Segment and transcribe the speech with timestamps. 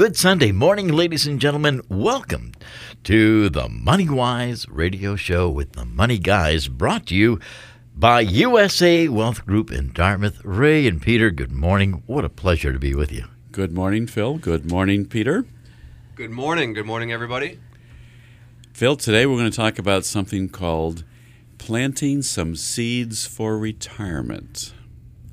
[0.00, 1.82] good Sunday morning, ladies and gentlemen.
[1.90, 2.52] Welcome
[3.04, 7.38] to the Money Wise radio show with the Money Guys, brought to you
[7.94, 10.40] by USA Wealth Group in Dartmouth.
[10.42, 12.02] Ray and Peter, good morning.
[12.06, 13.26] What a pleasure to be with you.
[13.52, 14.38] Good morning, Phil.
[14.38, 15.44] Good morning, Peter.
[16.14, 16.72] Good morning.
[16.72, 17.60] Good morning, everybody.
[18.72, 21.04] Phil, today we're going to talk about something called
[21.58, 24.72] planting some seeds for retirement.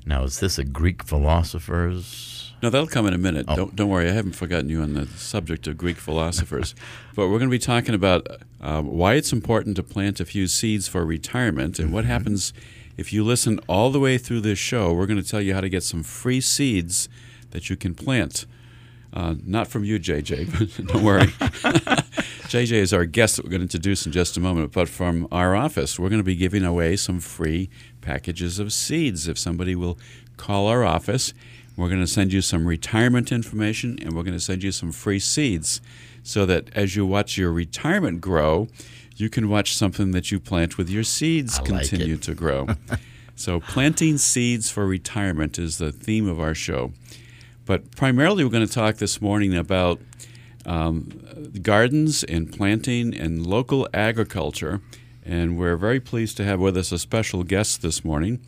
[0.04, 2.37] Now, is this a Greek philosopher's?
[2.62, 3.46] No, that'll come in a minute.
[3.48, 3.56] Oh.
[3.56, 6.74] Don't, don't worry, I haven't forgotten you on the subject of Greek philosophers.
[7.14, 8.26] but we're going to be talking about
[8.60, 12.12] uh, why it's important to plant a few seeds for retirement and what mm-hmm.
[12.12, 12.52] happens
[12.96, 14.92] if you listen all the way through this show.
[14.92, 17.08] We're going to tell you how to get some free seeds
[17.50, 18.44] that you can plant.
[19.12, 21.26] Uh, not from you, JJ, but don't worry.
[22.48, 25.28] JJ is our guest that we're going to introduce in just a moment, but from
[25.30, 29.28] our office, we're going to be giving away some free packages of seeds.
[29.28, 29.98] If somebody will
[30.36, 31.32] call our office,
[31.78, 34.90] we're going to send you some retirement information and we're going to send you some
[34.90, 35.80] free seeds
[36.24, 38.66] so that as you watch your retirement grow,
[39.14, 42.66] you can watch something that you plant with your seeds I continue like to grow.
[43.36, 46.92] so, planting seeds for retirement is the theme of our show.
[47.64, 50.00] But primarily, we're going to talk this morning about
[50.66, 51.10] um,
[51.62, 54.80] gardens and planting and local agriculture.
[55.24, 58.40] And we're very pleased to have with us a special guest this morning,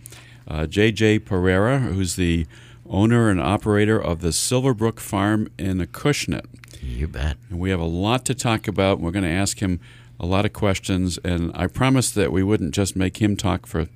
[0.48, 1.20] uh, J.J.
[1.20, 2.46] Pereira, who's the
[2.91, 6.44] owner and operator of the Silverbrook Farm in Acushnet.
[6.83, 7.36] You bet.
[7.48, 9.00] And we have a lot to talk about.
[9.00, 9.80] We're going to ask him
[10.19, 13.86] a lot of questions, and I promised that we wouldn't just make him talk for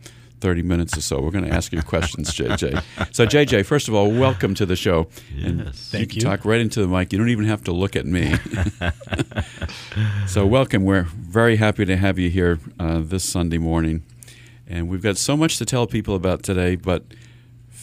[0.41, 1.21] 30 minutes or so.
[1.21, 2.83] We're going to ask you questions, JJ.
[3.15, 5.09] So, JJ, first of all, welcome to the show.
[5.35, 6.07] Yes, and thank you.
[6.07, 6.37] Can you.
[6.37, 7.13] talk right into the mic.
[7.13, 8.35] You don't even have to look at me.
[10.27, 10.85] so, welcome.
[10.85, 14.03] We're very happy to have you here uh, this Sunday morning.
[14.67, 17.05] And we've got so much to tell people about today, but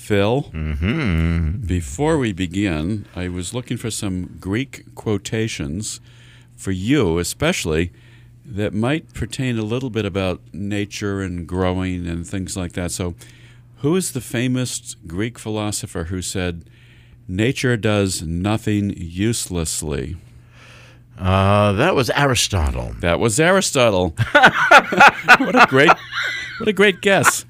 [0.01, 1.65] Phil, mm-hmm.
[1.65, 6.01] before we begin, I was looking for some Greek quotations
[6.57, 7.91] for you, especially
[8.43, 12.91] that might pertain a little bit about nature and growing and things like that.
[12.91, 13.13] So,
[13.77, 16.65] who is the famous Greek philosopher who said,
[17.27, 20.17] Nature does nothing uselessly?
[21.17, 22.95] Uh, that was Aristotle.
[23.01, 24.15] That was Aristotle.
[24.31, 25.91] what a great,
[26.57, 27.45] what a great guess.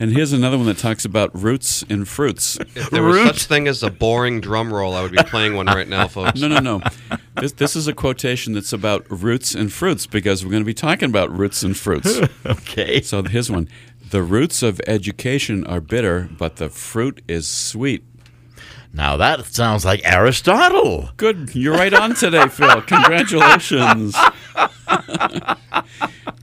[0.00, 2.56] And here's another one that talks about roots and fruits.
[2.74, 5.66] If there was such thing as a boring drum roll, I would be playing one
[5.66, 6.40] right now, folks.
[6.40, 6.80] No, no, no.
[7.34, 10.72] This, this is a quotation that's about roots and fruits because we're going to be
[10.72, 12.18] talking about roots and fruits.
[12.46, 13.02] okay.
[13.02, 13.68] So here's one.
[14.10, 18.02] The roots of education are bitter, but the fruit is sweet.
[18.92, 21.10] Now that sounds like Aristotle.
[21.16, 21.54] Good.
[21.54, 22.82] You're right on today, Phil.
[22.82, 24.16] Congratulations.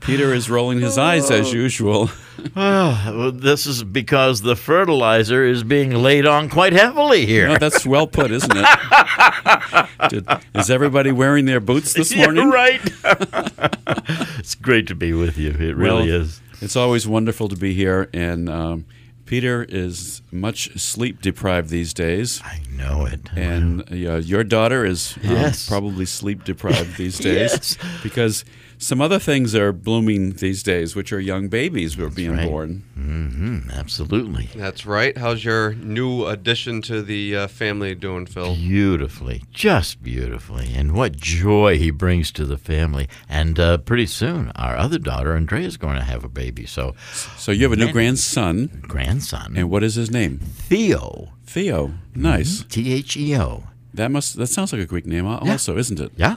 [0.00, 2.10] Peter is rolling his eyes as usual.
[2.56, 7.48] well, this is because the fertilizer is being laid on quite heavily here.
[7.48, 9.88] No, that's well put, isn't it?
[10.08, 12.50] Did, is everybody wearing their boots this morning?
[12.50, 12.80] Yeah, right.
[14.38, 15.50] it's great to be with you.
[15.50, 16.40] It really well, is.
[16.62, 18.86] It's always wonderful to be here, and um,
[19.28, 22.40] Peter is much sleep deprived these days.
[22.42, 23.20] I know it.
[23.36, 25.68] And uh, your daughter is um, yes.
[25.68, 28.02] probably sleep deprived these days yes.
[28.02, 28.46] because
[28.78, 32.36] some other things are blooming these days, which are young babies who are That's being
[32.36, 32.48] right.
[32.48, 32.84] born.
[32.98, 33.70] Mm-hmm.
[33.70, 34.48] Absolutely.
[34.54, 35.16] That's right.
[35.16, 38.54] How's your new addition to the uh, family doing, Phil?
[38.54, 43.08] Beautifully, just beautifully, and what joy he brings to the family.
[43.28, 46.66] And uh, pretty soon, our other daughter Andrea is going to have a baby.
[46.66, 46.94] So,
[47.36, 50.38] So you have a new grandson, grandson and what is his name?
[50.38, 51.94] Theo, Theo.
[52.14, 52.64] Nice.
[52.64, 53.64] T H E O.
[53.94, 54.36] That must.
[54.36, 55.38] That sounds like a Greek name, Yeah.
[55.52, 56.12] also, isn't it?
[56.16, 56.36] Yeah,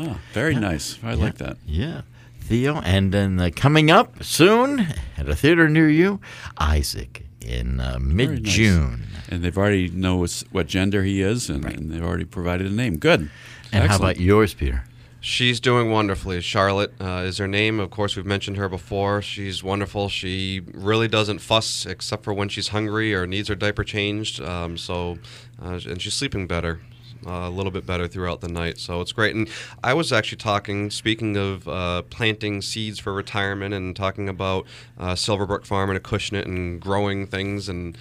[0.00, 0.98] Ah, very nice.
[1.02, 1.56] I like that.
[1.66, 2.02] yeah.
[2.40, 4.86] Theo, and then uh, coming up soon
[5.18, 6.18] at a theater near you,
[6.56, 9.04] Isaac in uh, mid June.
[9.28, 12.96] And they've already know what gender he is, and, and they've already provided a name.
[12.96, 13.30] Good.
[13.70, 14.84] And how about yours, Peter?
[15.20, 16.40] She's doing wonderfully.
[16.40, 17.80] Charlotte uh, is her name.
[17.80, 19.20] Of course, we've mentioned her before.
[19.20, 20.08] She's wonderful.
[20.08, 24.40] She really doesn't fuss except for when she's hungry or needs her diaper changed.
[24.40, 25.18] Um, so,
[25.62, 26.80] uh, and she's sleeping better.
[27.26, 29.34] Uh, a little bit better throughout the night, so it's great.
[29.34, 29.48] And
[29.82, 34.66] I was actually talking, speaking of uh, planting seeds for retirement, and talking about
[34.98, 37.68] uh, Silverbrook Farm and Acushnet and growing things.
[37.68, 37.98] And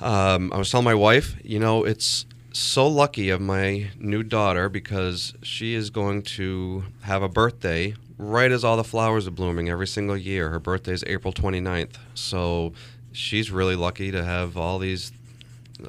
[0.00, 4.68] um, I was telling my wife, you know, it's so lucky of my new daughter
[4.68, 9.68] because she is going to have a birthday right as all the flowers are blooming
[9.68, 10.50] every single year.
[10.50, 11.96] Her birthday is April 29th.
[12.14, 12.72] So
[13.12, 15.12] she's really lucky to have all these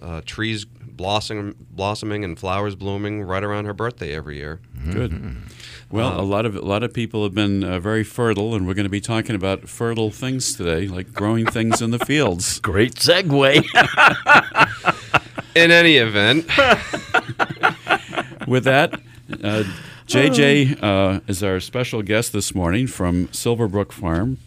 [0.02, 0.66] uh, trees
[0.98, 4.60] blossoming, blossoming and flowers blooming right around her birthday every year.
[4.92, 5.38] Good.
[5.90, 8.74] Well, a lot of a lot of people have been uh, very fertile, and we're
[8.74, 12.60] going to be talking about fertile things today, like growing things in the fields.
[12.62, 13.64] Great segue.
[15.56, 16.46] In any event,
[18.48, 18.94] with that,
[19.44, 19.64] uh,
[20.08, 24.38] JJ uh, is our special guest this morning from Silverbrook Farm.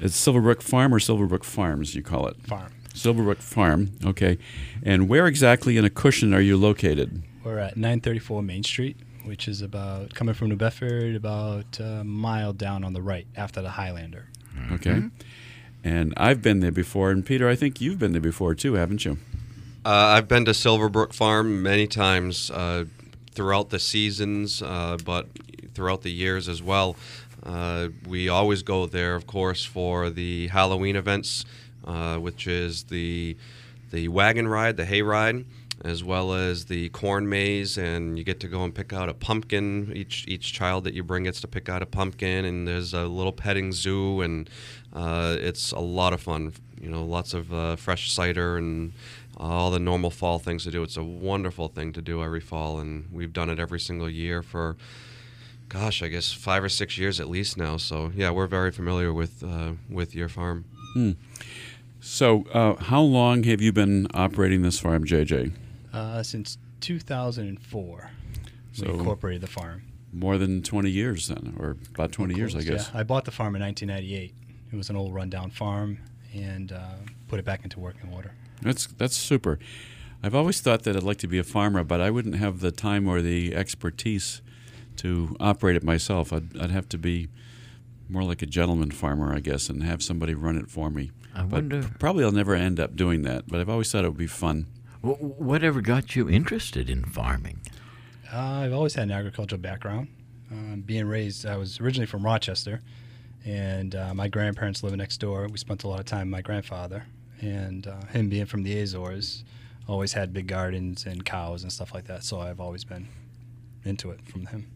[0.00, 2.36] It's Silverbrook Farm or Silverbrook Farms, you call it?
[2.46, 2.72] Farm.
[2.98, 4.38] Silverbrook Farm, okay.
[4.82, 7.22] And where exactly in Acushnet are you located?
[7.44, 12.52] We're at 934 Main Street, which is about coming from New Bedford, about a mile
[12.52, 14.26] down on the right after the Highlander.
[14.72, 15.04] Okay.
[15.84, 17.10] And I've been there before.
[17.10, 19.18] And Peter, I think you've been there before too, haven't you?
[19.84, 22.84] Uh, I've been to Silverbrook Farm many times uh,
[23.30, 25.28] throughout the seasons, uh, but
[25.72, 26.96] throughout the years as well.
[27.42, 31.44] Uh, we always go there, of course, for the Halloween events,
[32.18, 33.36] which is the
[33.90, 35.44] the wagon ride, the hay ride,
[35.84, 39.14] as well as the corn maze, and you get to go and pick out a
[39.14, 39.92] pumpkin.
[39.94, 43.04] Each each child that you bring gets to pick out a pumpkin, and there's a
[43.06, 44.50] little petting zoo, and
[44.92, 46.52] uh, it's a lot of fun.
[46.80, 48.92] You know, lots of uh, fresh cider and
[49.36, 50.82] all the normal fall things to do.
[50.82, 54.42] It's a wonderful thing to do every fall, and we've done it every single year
[54.42, 54.76] for,
[55.68, 57.76] gosh, I guess five or six years at least now.
[57.76, 60.64] So yeah, we're very familiar with uh, with your farm.
[62.00, 65.52] So, uh, how long have you been operating this farm, JJ?
[65.92, 68.10] Uh, since 2004,
[68.72, 69.82] So- we incorporated the farm.
[70.12, 72.90] More than 20 years then, or about 20 years, I guess.
[72.92, 74.32] Yeah, I bought the farm in 1998.
[74.72, 75.98] It was an old rundown farm,
[76.34, 76.96] and uh,
[77.26, 78.32] put it back into working order.
[78.62, 79.58] That's that's super.
[80.22, 82.72] I've always thought that I'd like to be a farmer, but I wouldn't have the
[82.72, 84.40] time or the expertise
[84.96, 86.32] to operate it myself.
[86.32, 87.28] I'd, I'd have to be
[88.08, 91.10] more like a gentleman farmer, I guess, and have somebody run it for me.
[91.38, 93.46] I But wonder p- probably I'll never end up doing that.
[93.48, 94.66] But I've always thought it would be fun.
[95.00, 97.60] whatever got you interested in farming.
[98.32, 100.08] Uh, I've always had an agricultural background.
[100.50, 102.80] Um, being raised, I was originally from Rochester,
[103.44, 105.46] and uh, my grandparents lived next door.
[105.50, 107.04] We spent a lot of time with my grandfather,
[107.40, 109.44] and uh, him being from the Azores,
[109.86, 112.24] always had big gardens and cows and stuff like that.
[112.24, 113.08] So I've always been
[113.84, 114.66] into it from him.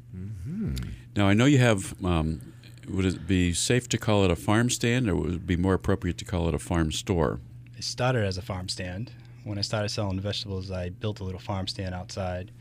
[1.16, 1.94] Now I know you have.
[2.04, 2.52] Um,
[2.88, 5.74] would it be safe to call it a farm stand, or would it be more
[5.74, 7.40] appropriate to call it a farm store?
[7.76, 9.12] It started as a farm stand.
[9.44, 12.52] When I started selling vegetables, I built a little farm stand outside,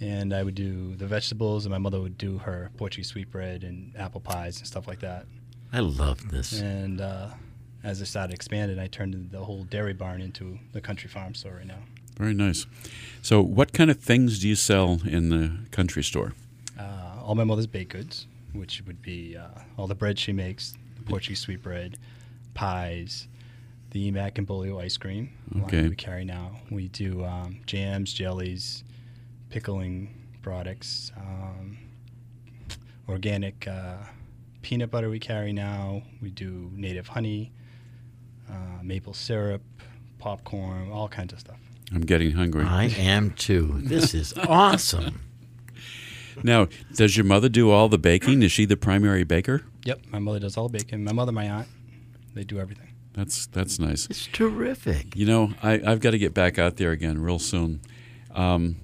[0.00, 3.94] and I would do the vegetables, and my mother would do her Portuguese sweetbread and
[3.96, 5.26] apple pies and stuff like that.
[5.72, 6.60] I love this.
[6.60, 7.28] And uh,
[7.84, 11.54] as I started expanding, I turned the whole dairy barn into the country farm store
[11.54, 11.78] right now.
[12.16, 12.66] Very nice.
[13.22, 16.34] So, what kind of things do you sell in the country store?
[16.78, 18.26] Uh, all my mother's baked goods,
[18.58, 21.98] which would be uh, all the bread she makes, the Portuguese sweetbread,
[22.54, 23.28] pies,
[23.90, 25.30] the Emack and Bolio ice cream
[25.62, 25.82] Okay.
[25.82, 26.52] that we carry now.
[26.70, 28.84] We do um, jams, jellies,
[29.48, 31.78] pickling products, um,
[33.08, 33.96] organic uh,
[34.62, 36.02] peanut butter we carry now.
[36.20, 37.52] We do native honey,
[38.50, 39.62] uh, maple syrup,
[40.18, 41.56] popcorn, all kinds of stuff.
[41.92, 42.64] I'm getting hungry.
[42.64, 43.76] I am too.
[43.78, 45.22] This is awesome.
[46.42, 48.42] Now, does your mother do all the baking?
[48.42, 49.64] Is she the primary baker?
[49.84, 51.04] Yep, my mother does all the baking.
[51.04, 51.68] My mother, my aunt,
[52.34, 52.88] they do everything.
[53.14, 54.06] That's that's nice.
[54.06, 55.16] It's terrific.
[55.16, 57.80] You know, I, I've got to get back out there again real soon.
[58.32, 58.76] Um,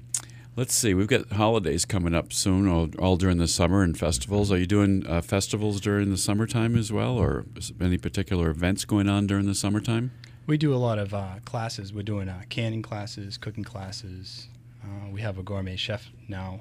[0.56, 4.50] let's see, we've got holidays coming up soon, all, all during the summer and festivals.
[4.50, 8.84] Are you doing uh, festivals during the summertime as well, or is any particular events
[8.84, 10.12] going on during the summertime?
[10.46, 11.92] We do a lot of uh, classes.
[11.92, 14.48] We're doing uh, canning classes, cooking classes.
[14.82, 16.60] Uh, we have a gourmet chef now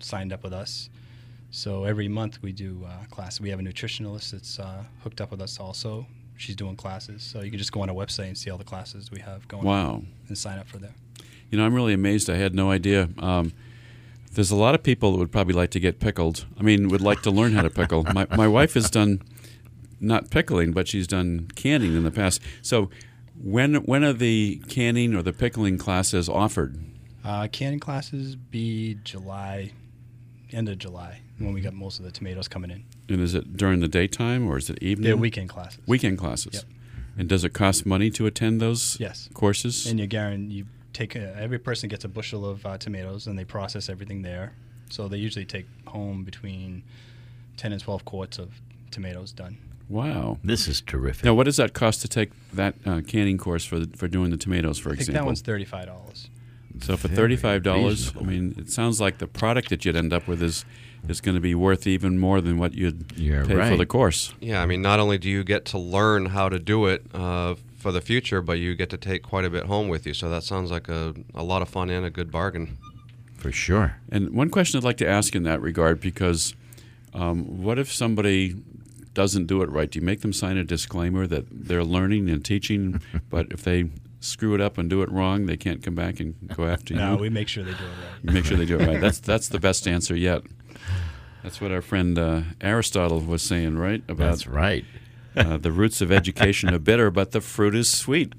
[0.00, 0.88] signed up with us.
[1.50, 3.40] So every month we do uh, class.
[3.40, 6.06] We have a nutritionalist that's uh, hooked up with us also.
[6.36, 7.22] She's doing classes.
[7.22, 9.48] So you can just go on our website and see all the classes we have
[9.48, 10.02] going on Wow.
[10.28, 10.94] and sign up for them.
[11.50, 12.28] You know, I'm really amazed.
[12.28, 13.08] I had no idea.
[13.18, 13.52] Um,
[14.32, 16.44] there's a lot of people that would probably like to get pickled.
[16.58, 18.04] I mean, would like to learn how to pickle.
[18.12, 19.22] My, my wife has done
[20.00, 22.40] not pickling, but she's done canning in the past.
[22.62, 22.90] So,
[23.42, 26.78] when when are the canning or the pickling classes offered?
[27.24, 29.72] Uh, canning classes be July,
[30.52, 32.84] end of July, when we got most of the tomatoes coming in.
[33.08, 35.04] And is it during the daytime or is it evening?
[35.08, 35.80] They're weekend classes.
[35.86, 36.54] Weekend classes.
[36.54, 36.64] Yep.
[37.18, 39.28] And does it cost money to attend those Yes.
[39.34, 39.86] courses?
[39.86, 43.38] And you guarantee you take a, every person gets a bushel of uh, tomatoes and
[43.38, 44.52] they process everything there.
[44.90, 46.82] So they usually take home between
[47.56, 49.58] ten and twelve quarts of tomatoes done.
[49.88, 50.38] wow.
[50.44, 51.24] This is terrific.
[51.24, 54.30] Now, what does that cost to take that uh, canning course for the, for doing
[54.30, 55.22] the tomatoes, for I think example?
[55.22, 56.30] that one's thirty five dollars.
[56.80, 60.26] So for thirty-five dollars, I mean, it sounds like the product that you'd end up
[60.28, 60.64] with is
[61.08, 64.34] is going to be worth even more than what you'd You're pay for the course.
[64.40, 67.54] Yeah, I mean, not only do you get to learn how to do it uh,
[67.76, 70.14] for the future, but you get to take quite a bit home with you.
[70.14, 72.76] So that sounds like a, a lot of fun and a good bargain.
[73.36, 73.96] For sure.
[74.10, 76.54] And one question I'd like to ask in that regard, because
[77.14, 78.56] um, what if somebody
[79.14, 79.90] doesn't do it right?
[79.90, 83.90] Do you make them sign a disclaimer that they're learning and teaching, but if they
[84.20, 87.00] screw it up and do it wrong, they can't come back and go after No,
[87.00, 87.16] you.
[87.16, 88.34] No, we make sure they do it right.
[88.34, 89.00] Make sure they do it right.
[89.00, 90.42] That's that's the best answer yet.
[91.42, 94.02] That's what our friend uh, Aristotle was saying, right?
[94.08, 94.84] About That's right.
[95.36, 98.34] uh, the roots of education are bitter, but the fruit is sweet.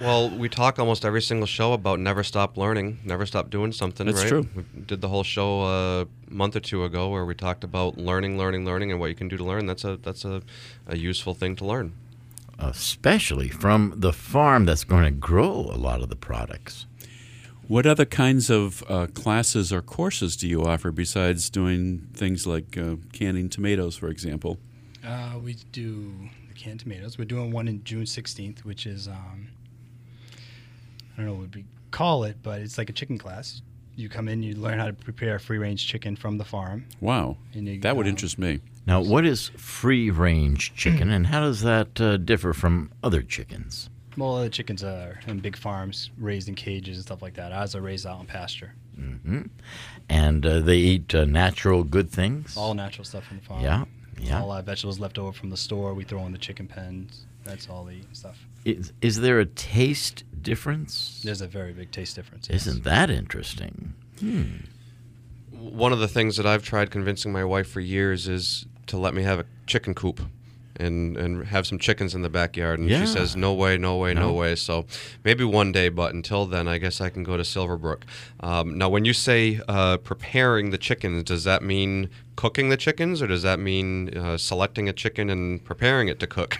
[0.00, 4.06] Well, we talk almost every single show about never stop learning, never stop doing something.
[4.06, 4.28] That's right?
[4.28, 4.48] true.
[4.56, 8.36] We did the whole show a month or two ago where we talked about learning,
[8.36, 9.66] learning, learning, and what you can do to learn.
[9.66, 10.42] That's a that's a,
[10.86, 11.92] a useful thing to learn.
[12.58, 16.86] Especially from the farm that's going to grow a lot of the products.
[17.66, 22.76] What other kinds of uh, classes or courses do you offer besides doing things like
[22.76, 24.58] uh, canning tomatoes, for example?
[25.04, 26.12] Uh, we do
[26.48, 27.16] the canned tomatoes.
[27.18, 29.48] We're doing one in June 16th, which is um,
[31.14, 33.62] I don't know what we call it, but it's like a chicken class.
[33.96, 36.84] You come in, you learn how to prepare free range chicken from the farm.
[37.00, 38.60] Wow, And you, that would um, interest me.
[38.86, 43.88] Now, what is free range chicken and how does that uh, differ from other chickens?
[44.16, 47.50] Well, the chickens are in big farms, raised in cages and stuff like that.
[47.50, 48.74] Ours are raised out in pasture.
[48.94, 49.42] hmm
[50.08, 52.56] And uh, they eat uh, natural good things?
[52.56, 53.62] All natural stuff from the farm.
[53.62, 53.84] Yeah,
[54.20, 54.40] yeah.
[54.40, 57.26] All our vegetables left over from the store, we throw in the chicken pens.
[57.42, 58.38] That's all they eat stuff.
[58.64, 61.20] Is, is there a taste difference?
[61.24, 62.48] There's a very big taste difference.
[62.48, 62.66] yes.
[62.66, 63.94] Isn't that interesting?
[64.20, 64.44] Hmm.
[65.50, 69.14] One of the things that I've tried convincing my wife for years is to let
[69.14, 70.20] me have a chicken coop
[70.76, 73.02] and and have some chickens in the backyard and Yeah.
[73.02, 74.32] she says no way no way no, No.
[74.32, 74.86] way so
[75.22, 78.02] maybe one day but until then i guess i can go to silverbrook
[78.40, 83.22] um, now when you say uh, preparing the chickens does that mean cooking the chickens
[83.22, 86.58] or does that mean uh, selecting a chicken and preparing it to cook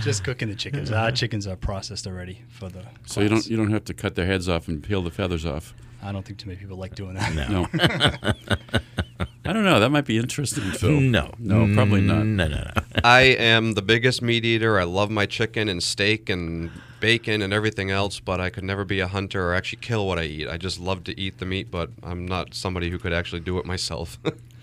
[0.00, 0.90] Just cooking the chickens.
[1.04, 2.84] Our chickens are processed already for the.
[3.04, 5.44] So you don't you don't have to cut their heads off and peel the feathers
[5.44, 5.74] off.
[6.04, 7.34] I don't think too many people like doing that.
[7.34, 7.48] No.
[7.48, 7.68] No.
[9.46, 9.80] I don't know.
[9.80, 11.00] That might be interesting, Phil.
[11.00, 11.32] No.
[11.38, 12.22] No, probably not.
[12.22, 12.82] Mm, no, no, no.
[13.02, 16.70] i am the biggest meat eater i love my chicken and steak and
[17.00, 20.18] bacon and everything else but i could never be a hunter or actually kill what
[20.18, 23.12] i eat i just love to eat the meat but i'm not somebody who could
[23.12, 24.18] actually do it myself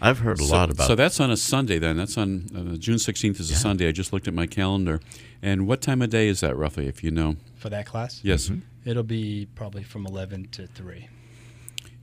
[0.00, 1.96] I've heard a So- lot about So that's on a Sunday then.
[1.96, 3.58] That's on uh, June 16th is a Yeah.
[3.58, 3.88] Sunday.
[3.88, 5.00] I just looked at my calendar.
[5.42, 7.36] And what time of day is that roughly, if you know?
[7.56, 8.20] For that class?
[8.22, 8.50] Yes.
[8.84, 11.08] It'll be probably from 11 to 3.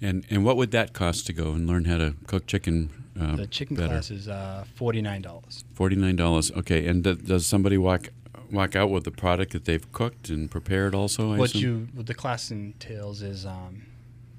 [0.04, 2.90] And and what would that cost to go and learn how to cook chicken?
[3.20, 3.90] Uh, The chicken better?
[3.90, 5.64] class is uh, $49.
[5.76, 6.52] Forty nine dollars.
[6.52, 6.88] Okay.
[6.88, 8.10] And th- does somebody walk
[8.52, 11.34] walk out with the product that they've cooked and prepared also?
[11.34, 11.62] I what assume?
[11.62, 13.84] you what the class entails is um,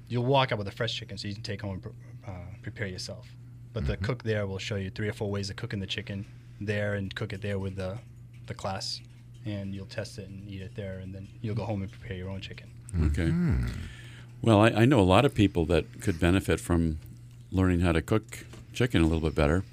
[0.09, 1.91] you'll walk out with a fresh chicken so you can take home and pre-
[2.27, 3.27] uh, prepare yourself.
[3.73, 6.25] But the cook there will show you three or four ways of cooking the chicken
[6.61, 7.97] there and cook it there with the,
[8.45, 9.01] the class.
[9.45, 12.15] And you'll test it and eat it there, and then you'll go home and prepare
[12.15, 12.69] your own chicken.
[13.07, 13.27] Okay.
[13.29, 13.65] Hmm.
[14.41, 16.99] Well, I, I know a lot of people that could benefit from
[17.51, 19.63] learning how to cook chicken a little bit better.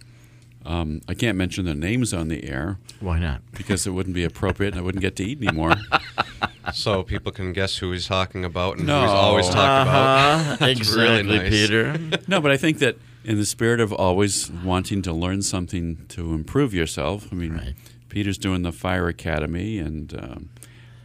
[0.64, 3.40] Um, I can't mention their names on the air Why not?
[3.52, 5.74] because it wouldn't be appropriate and I wouldn't get to eat anymore.
[6.72, 8.96] so people can guess who he's talking about and No.
[9.00, 9.58] who he's always talking
[9.90, 10.34] about.
[10.40, 10.56] Uh-huh.
[10.60, 11.48] That's exactly, really nice.
[11.50, 11.98] Peter.
[12.28, 16.32] no, but I think that in the spirit of always wanting to learn something to
[16.32, 17.74] improve yourself, I mean, Right.
[18.08, 20.48] Peter's doing the Fire Academy, and um,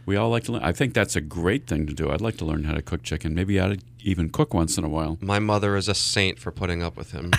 [0.06, 0.62] we all like to learn.
[0.62, 2.10] I think that's a great thing to do.
[2.10, 3.32] I'd like to learn how to cook chicken.
[3.34, 5.16] Maybe I'd even cook once in a while.
[5.20, 7.30] My mother is a saint for putting up with him.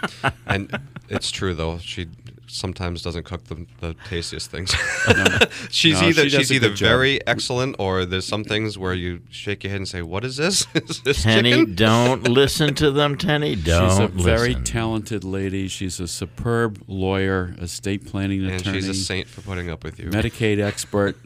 [0.46, 0.78] and
[1.08, 1.78] it's true though.
[1.78, 2.06] She
[2.48, 4.70] sometimes doesn't cook the, the tastiest things.
[5.70, 6.88] she's No, either she she's either good job.
[6.88, 10.36] very excellent or there's some things where you shake your head and say, "What is
[10.36, 10.66] this?
[10.74, 13.56] is this Tenny, chicken?" don't listen to them, Tenny.
[13.56, 14.64] Don't she's a very listen.
[14.64, 15.68] talented lady.
[15.68, 19.98] She's a superb lawyer, estate planning And attorney, she's a saint for putting up with
[19.98, 20.06] you.
[20.10, 21.16] Medicaid expert,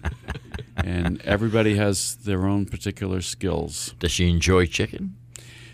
[0.77, 3.95] and everybody has their own particular skills.
[3.99, 5.17] Does she enjoy chicken?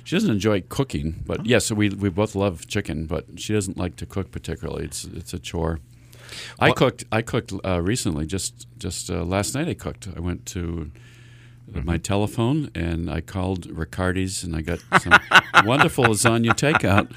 [0.06, 3.96] She doesn't enjoy cooking, but yes, we we both love chicken, but she doesn't like
[3.96, 4.84] to cook particularly.
[4.84, 5.80] It's it's a chore.
[6.60, 7.04] I cooked.
[7.10, 8.24] I cooked uh, recently.
[8.24, 10.06] Just just uh, last night, I cooked.
[10.16, 10.92] I went to
[11.82, 15.18] my telephone and I called Riccardi's and I got some
[15.66, 17.10] wonderful lasagna takeout.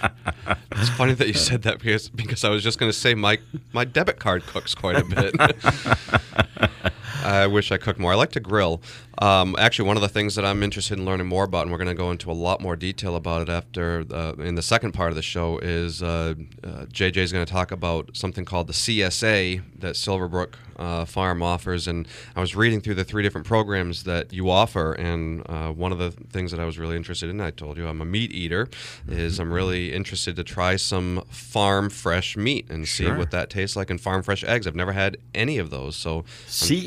[0.72, 3.38] It's funny that you said that because because I was just going to say my
[3.72, 5.36] my debit card cooks quite a bit.
[7.24, 8.14] I wish I cooked more.
[8.14, 8.82] I like to grill.
[9.20, 11.78] Um, actually, one of the things that I'm interested in learning more about, and we're
[11.78, 14.94] going to go into a lot more detail about it after uh, in the second
[14.94, 18.68] part of the show, is uh, uh, JJ is going to talk about something called
[18.68, 21.88] the CSA that Silverbrook uh, Farm offers.
[21.88, 25.92] And I was reading through the three different programs that you offer, and uh, one
[25.92, 28.32] of the things that I was really interested in, I told you I'm a meat
[28.32, 28.70] eater,
[29.10, 33.76] is I'm really interested to try some farm fresh meat and see what that tastes
[33.76, 34.66] like, and farm fresh eggs.
[34.66, 36.24] I've never had any of those, so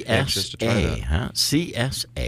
[0.09, 1.01] I'm anxious to try CSA, that.
[1.03, 1.29] huh?
[1.35, 2.22] CSA.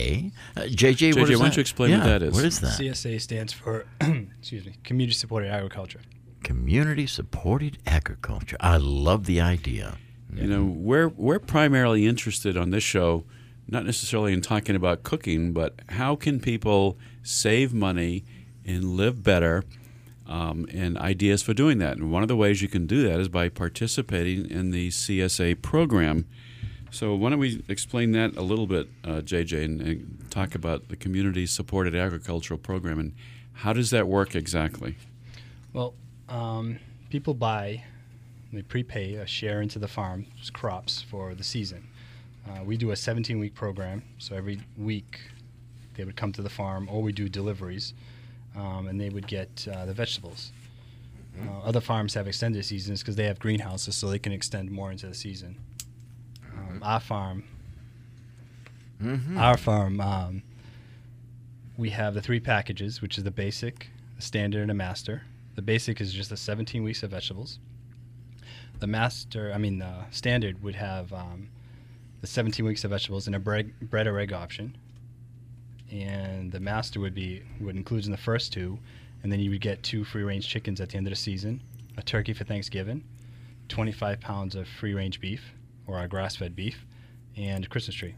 [0.56, 2.34] Uh, JJ, JJ, is why don't you explain what that is?
[2.34, 2.78] What is that?
[2.78, 6.00] CSA stands for, excuse me, Community Supported Agriculture.
[6.42, 8.58] Community supported agriculture.
[8.60, 9.96] I love the idea.
[10.34, 13.24] You know, we're we're primarily interested on this show,
[13.68, 18.24] not necessarily in talking about cooking, but how can people save money
[18.66, 19.62] and live better,
[20.26, 21.96] um, and ideas for doing that.
[21.96, 25.60] And one of the ways you can do that is by participating in the CSA
[25.62, 26.26] program.
[26.94, 30.88] So why don't we explain that a little bit, uh, JJ, and, and talk about
[30.90, 33.14] the community supported agricultural program and
[33.52, 34.94] how does that work exactly?
[35.72, 35.94] Well,
[36.28, 36.78] um,
[37.10, 37.82] people buy,
[38.52, 41.84] they prepay a share into the farm's crops for the season.
[42.48, 45.20] Uh, we do a 17 week program, so every week
[45.94, 47.92] they would come to the farm, or we do deliveries,
[48.56, 50.52] um, and they would get uh, the vegetables.
[51.42, 54.92] Uh, other farms have extended seasons because they have greenhouses, so they can extend more
[54.92, 55.56] into the season.
[56.84, 57.44] Our farm,
[59.02, 59.36] Mm-hmm.
[59.38, 60.42] our farm, um,
[61.76, 65.22] we have the three packages, which is the basic, the standard, and a master.
[65.56, 67.58] The basic is just the 17 weeks of vegetables.
[68.78, 71.48] The master, I mean, the standard would have um,
[72.20, 74.76] the 17 weeks of vegetables and a bread, bread or egg option.
[75.90, 78.78] And the master would be would include in the first two,
[79.22, 81.62] and then you would get two free range chickens at the end of the season,
[81.96, 83.04] a turkey for Thanksgiving,
[83.68, 85.52] 25 pounds of free range beef
[85.86, 86.84] or our grass fed beef,
[87.36, 88.14] and Christmas tree.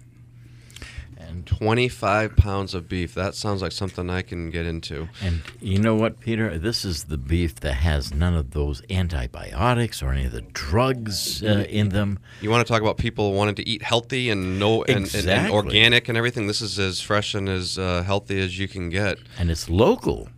[1.19, 3.15] And 25 pounds of beef.
[3.15, 5.09] That sounds like something I can get into.
[5.23, 6.59] And you know what, Peter?
[6.59, 11.43] This is the beef that has none of those antibiotics or any of the drugs
[11.43, 12.19] uh, in them.
[12.43, 15.15] You want to talk about people wanting to eat healthy and no and, and, and
[15.15, 15.55] Exactly.
[15.57, 16.49] organic and everything.
[16.49, 19.19] This is as fresh and as uh, healthy as you can get.
[19.39, 20.29] And it's local.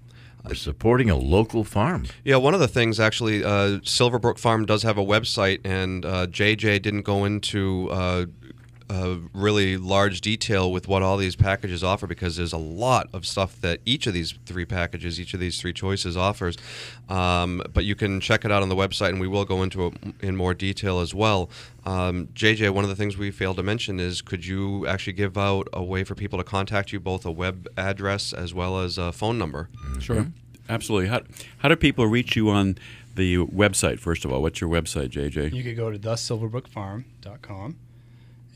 [0.54, 2.06] Supporting a local farm.
[2.24, 6.26] Yeah, one of the things actually, uh, Silverbrook Farm does have a website, and uh,
[6.26, 8.26] JJ didn't go into uh,
[8.90, 13.26] uh, really large detail with what all these packages offer because there's a lot of
[13.26, 16.56] stuff that each of these three packages, each of these three choices offers.
[17.08, 19.86] Um, but you can check it out on the website, and we will go into
[19.86, 21.50] it in more detail as well.
[21.84, 25.36] Um, JJ, one of the things we failed to mention is could you actually give
[25.36, 28.98] out a way for people to contact you, both a web address as well as
[28.98, 29.68] a phone number?
[30.00, 30.26] Sure.
[30.68, 31.08] Absolutely.
[31.08, 31.22] How,
[31.58, 32.76] how do people reach you on
[33.14, 34.42] the website, first of all?
[34.42, 35.52] What's your website, JJ?
[35.52, 37.76] You could go to thesilverbrookfarm.com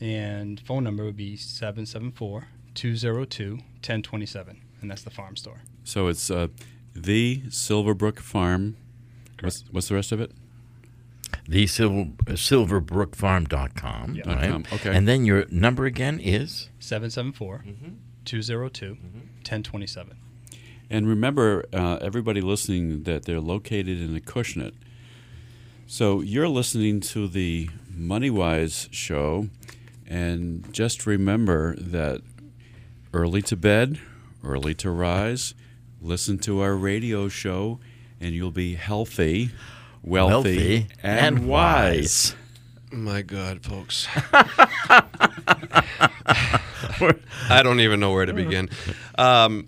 [0.03, 4.61] and phone number would be 774 202 1027.
[4.81, 5.61] And that's the farm store.
[5.85, 6.47] So it's uh,
[6.93, 8.75] the Silverbrook Farm.
[9.39, 10.31] What's, what's the rest of it?
[11.47, 14.13] The silver, silverbrookfarm.com.
[14.15, 14.95] Dot com, okay.
[14.95, 16.69] And then your number again is?
[16.79, 17.63] 774
[18.25, 20.17] 202 1027.
[20.89, 24.73] And remember, uh, everybody listening, that they're located in Acushnet.
[25.87, 29.49] So you're listening to the MoneyWise show,
[30.07, 32.21] and just remember that
[33.13, 33.99] early to bed,
[34.43, 35.53] early to rise,
[36.01, 37.79] listen to our radio show,
[38.19, 39.51] and you'll be healthy,
[40.01, 42.35] wealthy, and, wise.
[42.91, 44.07] My God, folks.
[47.49, 48.69] I don't even know where to begin.
[49.17, 49.67] Um,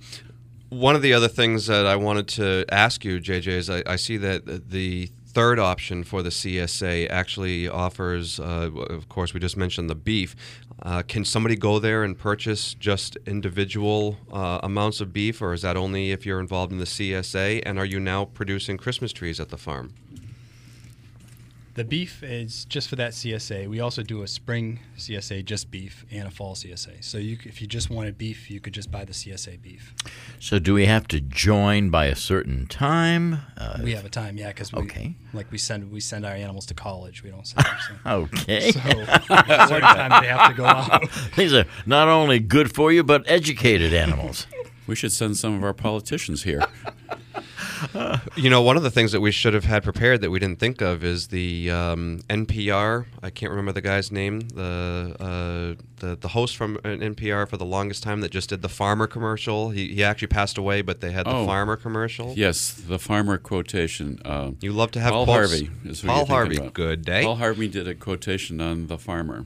[0.70, 3.96] one of the other things that I wanted to ask you, JJ, is I, I
[3.96, 9.58] see that the third option for the CSA actually offers, uh, of course, we just
[9.58, 10.34] mentioned the beef.
[10.82, 15.62] Uh, can somebody go there and purchase just individual uh, amounts of beef, or is
[15.62, 17.62] that only if you're involved in the CSA?
[17.66, 19.94] And are you now producing Christmas trees at the farm?
[21.76, 23.68] The beef is just for that CSA.
[23.68, 27.04] We also do a spring CSA, just beef, and a fall CSA.
[27.04, 29.94] So you, if you just wanted beef, you could just buy the CSA beef.
[30.40, 33.42] So do we have to join by a certain time?
[33.58, 35.16] Uh, we have a time, yeah, because we Okay.
[35.34, 37.24] like we send we send our animals to college.
[37.24, 37.76] We don't send them.
[38.06, 38.72] So, okay.
[38.72, 41.04] so at certain time they have to go out.
[41.36, 44.48] These are not only good for you, but educated animals.
[44.88, 46.64] We should send some of our politicians here.
[48.36, 50.60] You know, one of the things that we should have had prepared that we didn't
[50.60, 53.06] think of is the um, NPR.
[53.24, 54.42] I can't remember the guy's name.
[54.42, 58.62] The uh, the the host from uh, NPR for the longest time that just did
[58.62, 59.70] the farmer commercial.
[59.70, 61.46] He, he actually passed away, but they had the Oh.
[61.46, 62.34] farmer commercial.
[62.36, 64.20] Yes, the farmer quotation.
[64.26, 65.52] Uh, You love to have Paul quotes.
[65.52, 66.58] Harvey is who Paul Harvey.
[66.58, 66.74] about.
[66.74, 67.24] Good day.
[67.24, 69.46] Paul Harvey did a quotation on the farmer.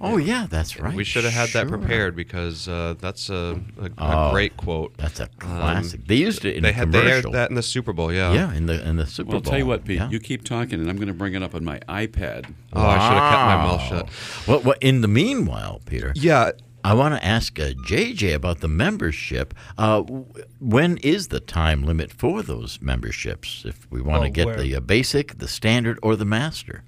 [0.00, 0.94] Oh, yeah, that's right.
[0.94, 1.76] We should have had that Sure.
[1.78, 4.96] prepared because uh, that's a, a, a Oh, great quote.
[4.96, 6.06] That's a classic.
[6.06, 7.32] they used it in they a had they aired commercial.
[7.32, 8.12] that in the Super Bowl.
[8.12, 8.32] Yeah.
[8.32, 9.32] yeah, in the in the Super Bowl.
[9.34, 9.50] Well, Bowl.
[9.50, 10.08] tell you what, Pete, Yeah.
[10.10, 12.54] you keep talking, and I'm going to bring it up on my iPad.
[12.72, 14.08] Oh, I should have kept my mouth shut.
[14.46, 16.52] Well, well, in the meanwhile, Peter, Yeah.
[16.84, 19.52] I want to ask uh, JJ about the membership.
[19.76, 20.24] Uh, w-
[20.60, 23.64] when is the time limit for those memberships?
[23.66, 26.84] If we want to Well, get we're- the uh, basic, the standard, or the master?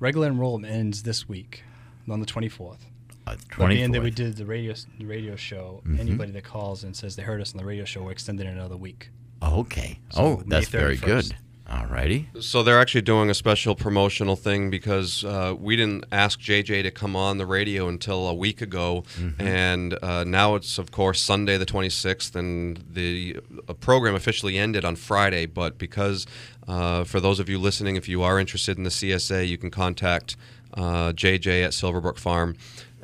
[0.00, 1.62] Regular enrollment ends this week
[2.08, 2.78] on the 24th.
[3.26, 5.98] Uh, But being that we did the radio the radio show, Mhm.
[5.98, 8.50] anybody that calls and says they heard us on the radio show, we're extending it
[8.50, 9.08] another week.
[9.42, 9.98] Okay.
[10.10, 11.34] So oh, May that's very good.
[11.66, 12.28] All righty.
[12.40, 16.90] So they're actually doing a special promotional thing because uh, we didn't ask JJ to
[16.90, 19.04] come on the radio until a week ago,
[19.38, 24.84] and uh, now it's of course Sunday the 26th, and the uh, program officially ended
[24.84, 25.46] on Friday.
[25.46, 26.26] But because
[26.68, 29.70] uh, for those of you listening, if you are interested in the CSA, you can
[29.70, 30.36] contact
[30.74, 32.56] uh, JJ at Silverbrook Farm.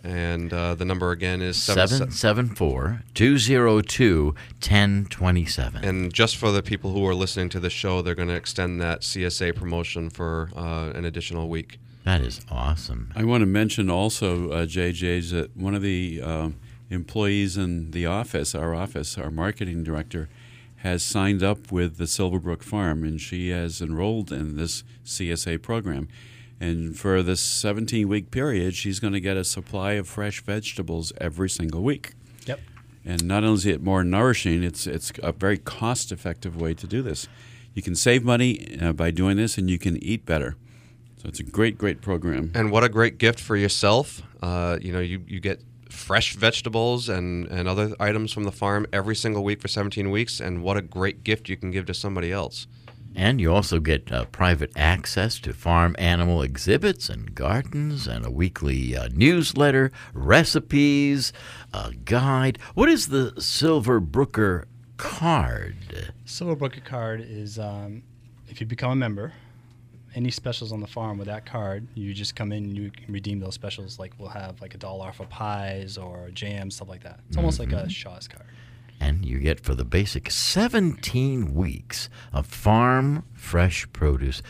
[0.03, 5.85] And uh, the number again is seven- 774 202 1027.
[5.85, 8.81] And just for the people who are listening to the show, they're going to extend
[8.81, 11.79] that CSA promotion for uh, an additional week.
[12.05, 13.13] That is awesome.
[13.15, 16.57] I want to mention also, uh, JJ's, that one of the um,
[16.89, 20.31] employees in the office, our office, our marketing director,
[20.77, 26.09] has signed up with the Silverbrook Farm, and she has enrolled in this CSA program.
[26.61, 31.13] And for this 17 week period, she's going to get a supply of fresh vegetables
[31.19, 32.13] every single week.
[32.47, 32.61] Yep.
[33.05, 36.87] And not only is it more nourishing, it's it's a very cost effective way to
[36.87, 37.29] do this.
[37.73, 40.57] You can save money uh, by doing this, and you can eat better.
[41.23, 42.51] So it's a great, great program.
[42.55, 44.23] And what a great gift for yourself.
[44.43, 48.87] Uh, you know, you, you get fresh vegetables and, and other items from the farm
[48.93, 50.41] every single week for 17 weeks.
[50.41, 52.67] And what a great gift you can give to somebody else.
[53.15, 58.31] And you also get uh, private access to farm animal exhibits and gardens, and a
[58.31, 61.33] weekly uh, newsletter, recipes,
[61.73, 62.59] a guide.
[62.75, 66.13] What is the Silver Brooker card?
[66.25, 68.03] Silver Brooker card is um,
[68.49, 69.33] if you become a member,
[70.15, 73.13] any specials on the farm with that card, you just come in and you can
[73.13, 73.99] redeem those specials.
[73.99, 77.21] Like we'll have like a dollar off of pies or jam, stuff like that.
[77.29, 78.47] It's almost like a Shaw's card.
[79.01, 84.43] And you get for the basic 17 weeks of farm fresh produce.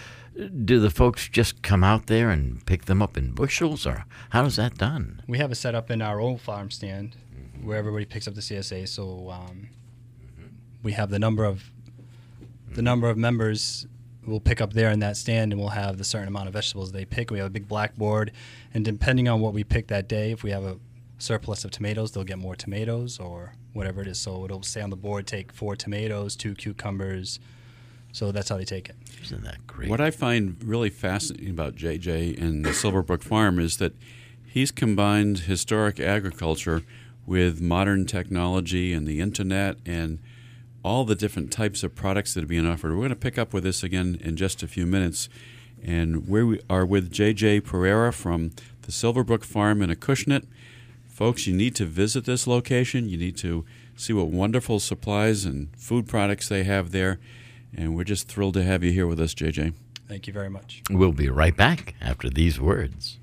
[0.64, 4.44] Do the folks just come out there and pick them up in bushels, or how
[4.46, 5.22] is that done?
[5.28, 7.16] We have it set up in our own farm stand
[7.62, 8.88] where everybody picks up the CSA.
[8.88, 9.68] So um,
[10.82, 11.70] we have the number of
[12.72, 13.86] the number of members
[14.26, 16.92] will pick up there in that stand, and we'll have the certain amount of vegetables
[16.92, 17.30] they pick.
[17.30, 18.32] We have a big blackboard,
[18.72, 20.78] and depending on what we pick that day, if we have a
[21.20, 24.18] surplus of tomatoes, they'll get more tomatoes or whatever it is.
[24.18, 27.38] So it'll say on the board, take four tomatoes, two cucumbers.
[28.12, 28.96] So that's how they take it.
[29.22, 29.88] Isn't that great?
[29.88, 33.94] What I find really fascinating about JJ and the Silverbrook Farm is that
[34.44, 36.82] he's combined historic agriculture
[37.24, 40.18] with modern technology and the internet and
[40.82, 42.90] all the different types of products that are being offered.
[42.92, 45.28] We're going to pick up with this again in just a few minutes.
[45.82, 48.50] And we are with JJ Pereira from
[48.82, 50.46] the Silverbrook Farm in Acushnet.
[51.20, 53.06] Folks, you need to visit this location.
[53.06, 57.20] You need to see what wonderful supplies and food products they have there.
[57.76, 59.74] And we're just thrilled to have you here with us, JJ.
[60.08, 60.82] Thank you very much.
[60.88, 63.18] We'll be right back after these words.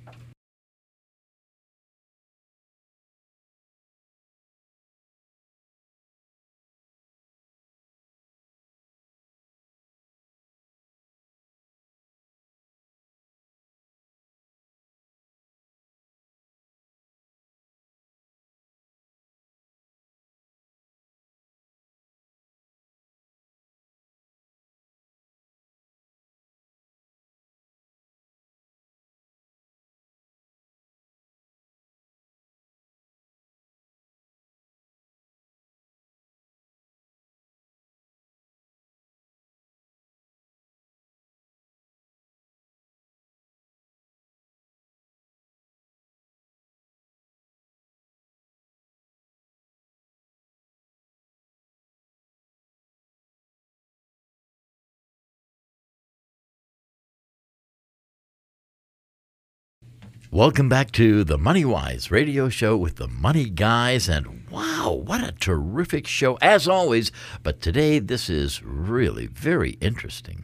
[60.32, 64.10] Welcome back to the Money Wise radio show with the Money Guys.
[64.10, 67.14] And wow, what a terrific show, as always.
[67.44, 70.44] But today, this is really very interesting.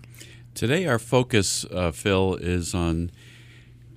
[0.55, 3.11] Today, our focus, uh, Phil, is on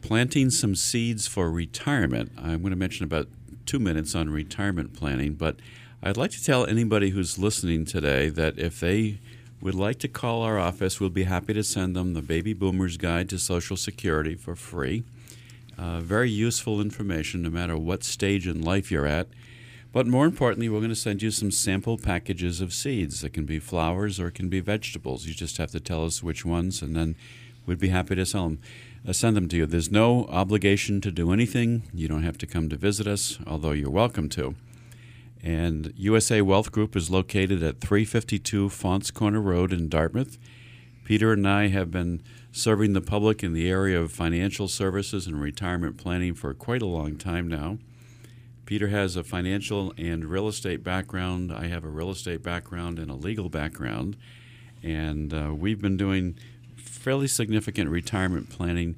[0.03, 2.33] planting some seeds for retirement.
[2.37, 3.29] I'm going to mention about
[3.65, 5.61] two minutes on retirement planning, but
[6.03, 9.21] I'd like to tell anybody who's listening today that if they
[9.61, 12.97] would like to call our office, we'll be happy to send them the Baby Boomer's
[12.97, 15.05] Guide to Social Security for free.
[15.79, 19.29] Uh, very useful information no matter what stage in life you're at.
[19.93, 23.45] But more importantly, we're going to send you some sample packages of seeds that can
[23.45, 25.27] be flowers or can be vegetables.
[25.27, 27.17] You just have to tell us which ones, and then
[27.65, 28.59] we'd be happy to sell them,
[29.09, 29.67] uh, send them to you.
[29.67, 31.85] There's no obligation to do anything.
[31.95, 34.55] You don't have to come to visit us, although you're welcome to.
[35.43, 40.39] And USA Wealth Group is located at 352 Faunce Corner Road in Dartmouth.
[41.05, 42.21] Peter and I have been
[42.57, 46.87] serving the public in the area of financial services and retirement planning for quite a
[46.87, 47.77] long time now.
[48.65, 51.53] Peter has a financial and real estate background.
[51.53, 54.17] I have a real estate background and a legal background.
[54.83, 56.35] and uh, we've been doing
[56.77, 58.97] fairly significant retirement planning,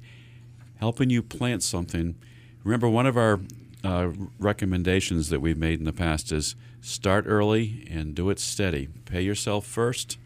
[0.79, 2.15] helping you plant something.
[2.63, 3.41] Remember, one of our
[3.83, 8.87] uh, recommendations that we've made in the past is start early and do it steady.
[9.03, 10.17] Pay yourself first,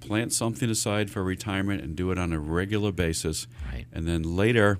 [0.00, 3.46] plant something aside for retirement, and do it on a regular basis.
[3.72, 3.86] Right.
[3.92, 4.78] And then later,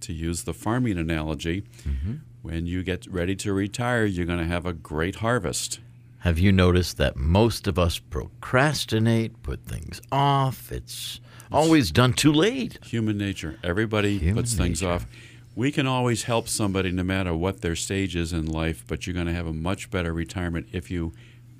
[0.00, 2.14] to use the farming analogy, mm-hmm.
[2.42, 5.80] when you get ready to retire, you're going to have a great harvest.
[6.20, 10.70] Have you noticed that most of us procrastinate, put things off?
[10.70, 11.20] It's
[11.50, 12.78] always done too late.
[12.84, 13.58] Human nature.
[13.64, 15.06] Everybody Human puts things off.
[15.54, 19.14] We can always help somebody no matter what their stage is in life, but you're
[19.14, 21.12] going to have a much better retirement if you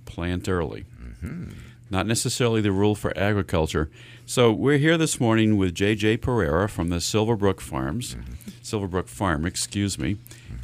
[0.04, 0.84] plant early.
[1.00, 1.50] Mm-hmm.
[1.92, 3.90] Not necessarily the rule for agriculture.
[4.24, 6.16] So we're here this morning with J.J.
[6.16, 8.16] Pereira from the Silverbrook Farms,
[8.62, 10.16] Silverbrook Farm, excuse me,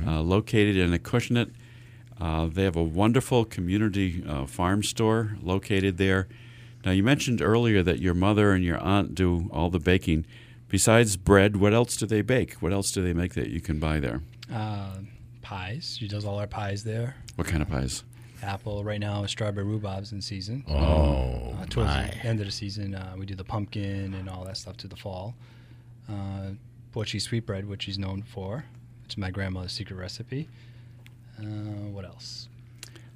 [0.06, 1.50] uh, located in Acushnet.
[2.18, 6.28] Uh, they have a wonderful community uh, farm store located there.
[6.86, 10.24] Now, you mentioned earlier that your mother and your aunt do all the baking.
[10.70, 12.54] Besides bread, what else do they bake?
[12.54, 14.22] What else do they make that you can buy there?
[14.50, 14.94] Uh,
[15.42, 15.98] pies.
[16.00, 17.16] She does all our pies there.
[17.36, 18.02] What kind of pies?
[18.42, 20.64] Apple right now, strawberry rhubarbs in season.
[20.68, 22.04] Oh, Uh, towards my.
[22.08, 24.88] the end of the season, uh, we do the pumpkin and all that stuff to
[24.88, 25.34] the fall.
[26.08, 26.50] Uh,
[26.92, 28.64] Portuguese sweetbread, which she's known for,
[29.02, 30.48] which is my grandmother's secret recipe.
[31.38, 31.42] Uh,
[31.92, 32.48] what else?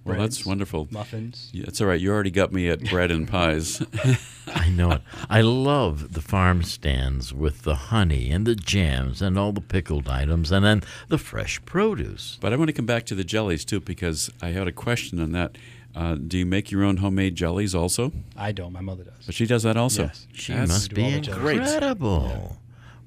[0.05, 0.88] Well, that's wonderful.
[0.91, 1.49] Muffins.
[1.53, 2.01] Yeah, it's all right.
[2.01, 3.81] You already got me at bread and pies.
[4.49, 5.03] I know it.
[5.31, 10.09] I love the farm stands with the honey and the jams and all the pickled
[10.09, 12.37] items and then the fresh produce.
[12.41, 15.21] but I want to come back to the jellies too because I had a question
[15.21, 15.57] on that.
[15.95, 18.11] Uh, do you make your own homemade jellies also?
[18.37, 18.73] I don't.
[18.73, 19.27] My mother does.
[19.27, 20.05] But she does that also.
[20.05, 20.27] Yes.
[20.33, 21.41] She That's must be all the jellies.
[21.41, 21.57] Great.
[21.59, 22.57] incredible.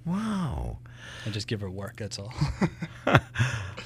[0.05, 0.77] Wow.
[1.25, 1.95] I just give her work.
[1.97, 2.33] That's all.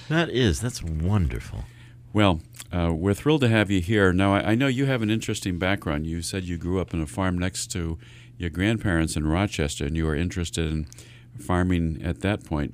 [0.09, 1.65] That is, that's wonderful.
[2.13, 2.41] Well,
[2.71, 4.11] uh, we're thrilled to have you here.
[4.13, 6.07] Now, I, I know you have an interesting background.
[6.07, 7.97] You said you grew up in a farm next to
[8.37, 10.87] your grandparents in Rochester, and you were interested in
[11.39, 12.73] farming at that point.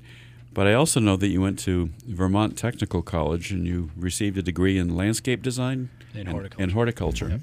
[0.53, 4.41] But I also know that you went to Vermont Technical College and you received a
[4.41, 6.63] degree in landscape design In and- horticulture.
[6.63, 7.41] And horticulture.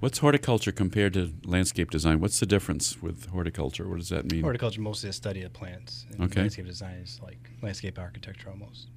[0.00, 2.18] What's horticulture compared to landscape design?
[2.18, 3.88] What's the difference with horticulture?
[3.88, 4.42] What does that mean?
[4.42, 6.06] Horticulture mostly a study of plants.
[6.10, 6.40] And Okay.
[6.40, 8.88] Landscape design is like landscape architecture almost.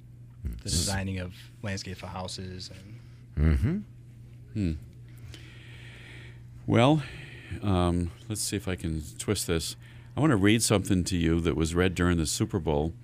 [0.44, 2.70] The designing of landscape for houses
[3.36, 3.52] and
[4.54, 4.72] Mm-hmm.
[6.66, 7.02] Well,
[7.62, 9.76] um, let's see if I can twist this.
[10.16, 12.94] I want to read something to you that was read during the Super Bowl.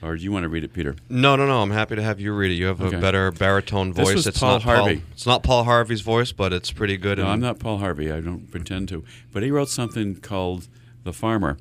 [0.00, 0.96] Or do you want to read it, Peter?
[1.08, 1.62] No, no, no.
[1.62, 2.54] I'm happy to have you read it.
[2.54, 2.96] You have Okay.
[2.96, 4.14] a better baritone This voice.
[4.16, 4.96] was it's Paul not Harvey.
[4.96, 7.18] Paul, it's not Paul Harvey's voice, but it's pretty good.
[7.18, 8.10] No, and I'm not Paul Harvey.
[8.10, 9.04] I don't pretend to.
[9.32, 10.66] But he wrote something called
[11.04, 11.56] The Farmer.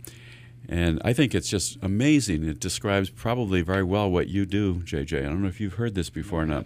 [0.70, 2.48] And I think it's just amazing.
[2.48, 5.20] It describes probably very well what you do, JJ.
[5.20, 6.66] I don't know if you've heard this before or not.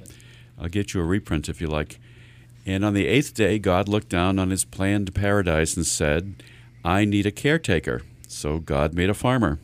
[0.59, 1.99] I'll get you a reprint if you like.
[2.65, 6.43] And on the eighth day, God looked down on his planned paradise and said,
[6.83, 8.01] I need a caretaker.
[8.27, 9.59] So God made a farmer.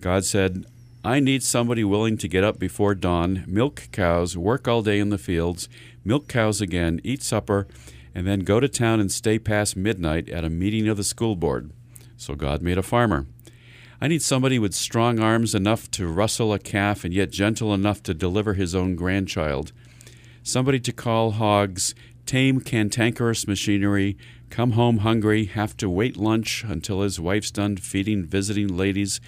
[0.00, 0.66] God said,
[1.04, 5.10] I need somebody willing to get up before dawn, milk cows, work all day in
[5.10, 5.68] the fields,
[6.04, 7.66] milk cows again, eat supper,
[8.14, 11.34] and then go to town and stay past midnight at a meeting of the school
[11.34, 11.70] board.
[12.16, 13.26] So God made a farmer.
[14.02, 18.02] I need somebody with strong arms enough to rustle a calf and yet gentle enough
[18.02, 19.70] to deliver his own grandchild.
[20.42, 21.94] Somebody to call hogs,
[22.26, 24.18] tame cantankerous machinery,
[24.50, 29.20] come home hungry, have to wait lunch until his wife's done feeding visiting ladies,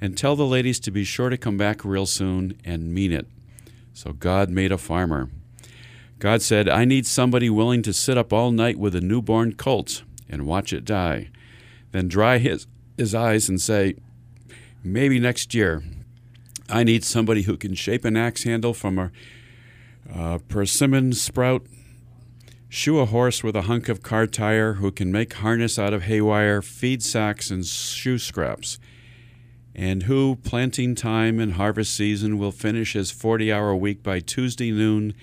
[0.00, 3.28] and tell the ladies to be sure to come back real soon and mean it.
[3.94, 5.30] So God made a farmer.
[6.18, 10.02] God said, I need somebody willing to sit up all night with a newborn colt
[10.28, 11.30] and watch it die,
[11.92, 12.66] then dry his,
[12.98, 13.94] his eyes and say,
[14.86, 15.82] Maybe next year.
[16.68, 19.10] I need somebody who can shape an axe handle from a
[20.12, 21.66] uh, persimmon sprout,
[22.68, 26.04] shoe a horse with a hunk of car tire, who can make harness out of
[26.04, 28.78] haywire, feed sacks, and shoe scraps,
[29.74, 34.70] and who, planting time and harvest season, will finish his 40 hour week by Tuesday
[34.70, 35.14] noon,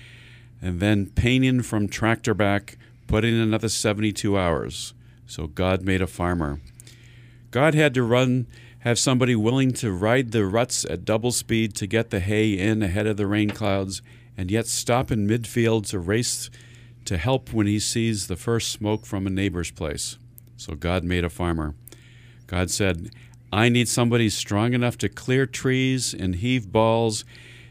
[0.62, 4.94] and then painting from tractor back, put in another 72 hours.
[5.26, 6.60] So God made a farmer.
[7.50, 8.48] God had to run,
[8.84, 12.84] have somebody willing to ride the ruts at double speed to get the hay in
[12.84, 14.02] ahead of the rain clouds,
[14.38, 16.50] and yet stop in midfield to race
[17.06, 20.18] to help when he sees the first smoke from a neighbor's place.
[20.58, 21.76] So God made a farmer.
[22.46, 23.10] God said,
[23.54, 27.24] I need somebody strong enough to clear trees and heave balls,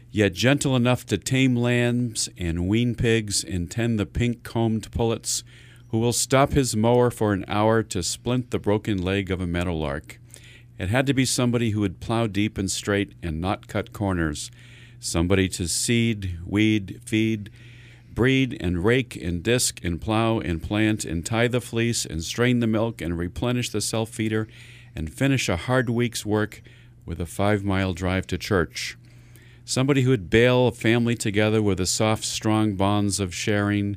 [0.09, 5.43] yet gentle enough to tame lambs and wean pigs and tend the pink combed pullets,
[5.89, 9.45] who will stop his mower for an hour to splint the broken leg of a
[9.45, 10.17] meadowlark.
[10.83, 14.51] It had to be somebody who would plow deep and straight and not cut corners,
[14.99, 17.49] somebody to seed, weed, feed,
[18.13, 22.59] breed and rake and disc and plow and plant and tie the fleece and strain
[22.59, 24.45] the milk and replenish the self feeder
[24.93, 26.61] and finish a hard week's work
[27.05, 28.97] with a five mile drive to church.
[29.63, 33.95] Somebody who would bail a family together with the soft, strong bonds of sharing,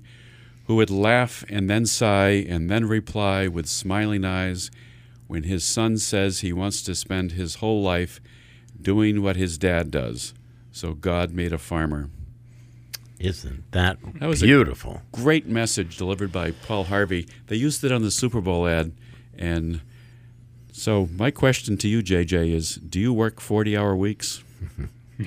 [0.69, 4.71] who would laugh and then sigh and then reply with smiling eyes
[5.27, 8.21] when his son says he wants to spend his whole life
[8.81, 10.35] doing what his dad does.
[10.73, 12.11] So God made a farmer.
[13.19, 15.01] Isn't that, That was a- beautiful?
[15.13, 17.27] Great message delivered by Paul Harvey.
[17.47, 18.93] They used it on the Super Bowl ad.
[19.39, 19.81] And
[20.73, 24.45] so, my question to you, JJ, is do you work 40 hour weeks?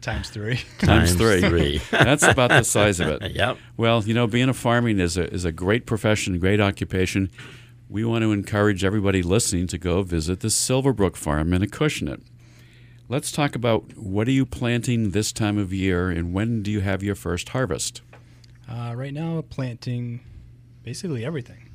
[0.00, 0.56] Times three.
[0.78, 1.40] Times Times three.
[1.40, 1.80] three.
[1.90, 3.32] That's about the size of it.
[3.34, 3.58] Yep.
[3.76, 7.30] Well, you know, being a farming is a, is a great profession, great occupation.
[7.88, 12.20] We want to encourage everybody listening to go visit the Silverbrook Farm in Acushnet.
[13.08, 16.80] Let's talk about what are you planting this time of year and when do you
[16.80, 18.02] have your first harvest?
[18.68, 20.20] Uh, right now, planting
[20.82, 21.70] basically everything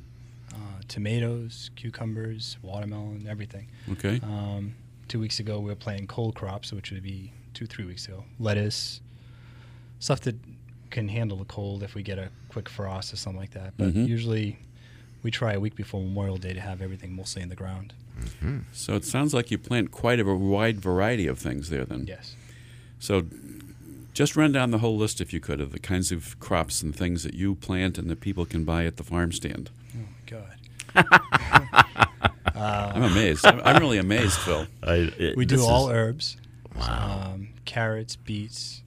[0.54, 3.68] uh, tomatoes, cucumbers, watermelon, everything.
[3.94, 4.20] Okay.
[4.22, 4.76] Um,
[5.08, 8.24] two weeks ago, we were planting cold crops, which would be two, three weeks ago.
[8.40, 9.02] Lettuce,
[9.98, 10.36] stuff that
[10.92, 13.74] can handle the cold if we get a quick frost or something like that.
[13.78, 14.08] But Mhm.
[14.08, 14.60] usually,
[15.24, 17.94] we try a week before Memorial Day to have everything mostly in the ground.
[18.72, 22.06] So it sounds like you plant quite a wide variety of things there then.
[22.08, 22.36] Yes.
[23.00, 23.26] So
[24.14, 26.96] just run down the whole list if you could of the kinds of crops and
[26.96, 29.72] things that you plant and that people can buy at the farm stand.
[29.96, 32.10] Oh my God.
[32.56, 33.46] I'm amazed.
[33.46, 34.68] I'm, I'm really amazed, Phil.
[34.84, 36.38] I, it- We do all is- herbs.
[36.76, 37.32] Wow.
[37.34, 38.82] Um, carrots, beets,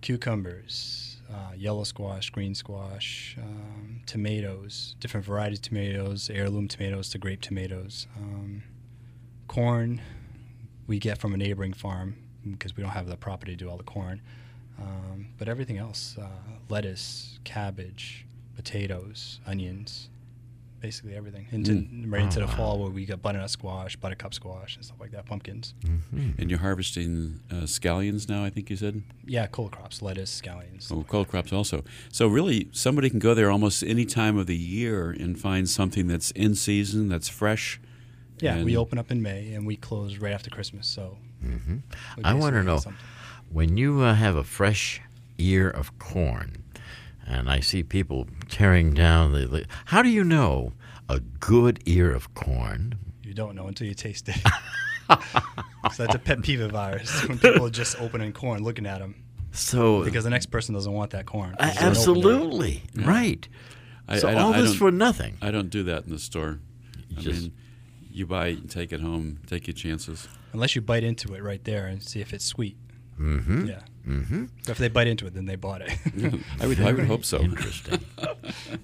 [0.00, 7.18] cucumbers, uh, yellow squash, green squash, um, tomatoes, different varieties of tomatoes, heirloom tomatoes to
[7.18, 8.62] grape tomatoes, um,
[9.48, 10.00] corn.
[10.86, 12.16] We get from a neighboring farm
[12.48, 14.20] because we don't have the property to do all the corn.
[14.80, 16.28] Um, but everything else, uh,
[16.68, 20.08] lettuce, cabbage, potatoes, onions,
[20.86, 21.46] basically everything.
[21.50, 22.12] Into Mm.
[22.12, 22.56] right into Oh, the wow.
[22.56, 25.74] fall where we get butternut squash, buttercup squash, and stuff like that, pumpkins.
[25.84, 26.38] Mhm.
[26.38, 29.02] And you're harvesting uh, scallions now, I think you said?
[29.24, 30.82] Yeah, cold crops, lettuce, scallions.
[30.84, 31.30] stuff Oh, cold that.
[31.32, 31.82] crops also.
[32.12, 36.06] So really, somebody can go there almost any time of the year and find something
[36.06, 37.80] that's in season, that's fresh.
[38.40, 40.86] Yeah, we open up in May and we close right after Christmas.
[40.86, 41.82] So Mhm.
[42.22, 43.02] I want to know something.
[43.50, 45.00] when you uh, have a fresh
[45.38, 46.62] ear of corn,
[47.26, 49.46] and I see people tearing down the.
[49.46, 50.72] the how do you know
[51.08, 52.94] a good ear of corn?
[53.22, 54.36] You don't know until you taste it.
[55.92, 58.98] so that's a pet peeve of ours when people are just opening corn, looking at
[58.98, 59.14] them,
[59.52, 61.54] So because the next person doesn't want that corn.
[61.58, 62.20] 'cause they haven't opened it.
[62.30, 63.48] absolutely right.
[64.08, 65.36] I, so I, all this don't, for nothing.
[65.42, 66.60] I don't do that in the store.
[67.08, 67.52] You I just- mean,
[68.10, 70.26] you buy it and take it home, take your chances.
[70.54, 72.76] Unless you bite into it right there and see if it's sweet.
[73.20, 73.66] Mm-hmm.
[73.66, 73.80] Yeah.
[74.06, 74.44] Mm-hmm.
[74.62, 75.90] So if they bite into it, then they bought it.
[76.60, 77.40] I would, I would hope so.
[77.40, 78.00] Interesting.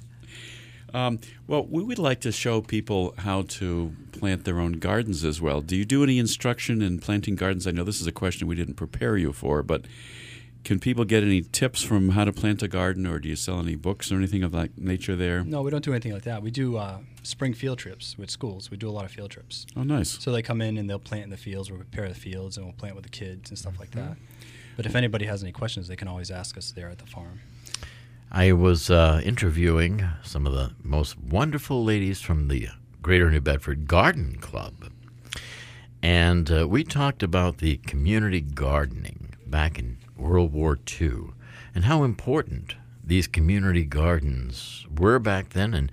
[0.95, 5.41] Um, well, we would like to show people how to plant their own gardens as
[5.41, 5.63] well.
[5.63, 7.67] Do you do any instruction in planting gardens?
[7.67, 9.87] I know this is a question we didn't prepare you for, but
[10.65, 13.59] can people get any tips from how to plant a garden, or do you sell
[13.59, 15.43] any books or anything of that nature there?
[15.45, 16.43] no, we don't do anything like that.
[16.43, 18.71] We do uh, spring field trips with schools.
[18.71, 19.65] We do a lot of field trips.
[19.75, 20.23] Oh, nice.
[20.23, 21.71] So they come in and they'll plant in the fields.
[21.71, 24.09] We'll prepare the fields and we'll plant with the kids and stuff like Mm-hmm.
[24.11, 24.17] that.
[24.77, 27.41] But if anybody has any questions, they can always ask us there at the farm.
[28.31, 32.69] I was uh, interviewing some of the most wonderful ladies from the
[33.03, 34.91] Greater New Bedford Garden Club.
[36.03, 41.33] And uh, we talked about the community gardening back in World War II
[41.75, 45.75] and how important these community gardens were back then.
[45.75, 45.93] And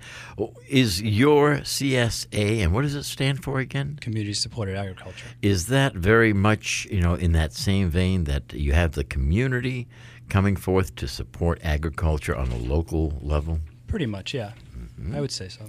[0.68, 3.98] is your CSA, and what does it stand for again?
[4.00, 5.26] Community supported agriculture.
[5.42, 9.88] Is that very much, you know, in that same vein that you have the community
[10.28, 13.60] coming forth to support agriculture on a local level?
[13.88, 14.52] Pretty much, yeah.
[14.76, 15.14] Mm-hmm.
[15.14, 15.66] I would say so.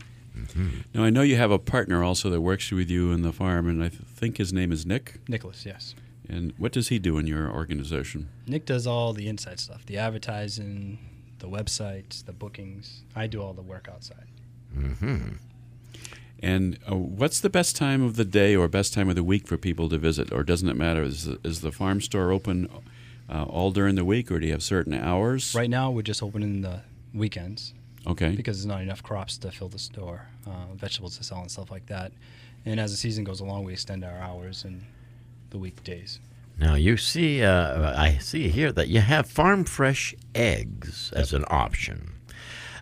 [0.93, 3.67] Now, I know you have a partner also that works with you in the farm,
[3.67, 5.19] and I th- think his name is Nick.
[5.27, 5.93] Nicholas, yes.
[6.27, 8.29] And what does he do in your organization?
[8.47, 10.99] Nick does all the inside stuff the advertising,
[11.41, 13.01] the websites, the bookings.
[13.15, 14.27] I do all the work outside.
[14.77, 15.33] Mm-hmm.
[16.43, 19.47] And uh, what's the best time of the day or best time of the week
[19.47, 21.03] for people to visit, or doesn't it matter?
[21.03, 22.67] Is, is the farm store open
[23.29, 25.53] uh, all during the week, or do you have certain hours?
[25.53, 26.81] Right now, we're just opening the
[27.13, 27.73] weekends
[28.07, 28.35] Okay.
[28.35, 31.69] because there's not enough crops to fill the store, uh, vegetables to sell, and stuff
[31.69, 32.11] like that.
[32.65, 34.83] And as the season goes along, we extend our hours and
[35.51, 36.19] the weekdays.
[36.57, 41.45] Now you see, uh, I see here that you have farm fresh eggs as an
[41.49, 42.11] option.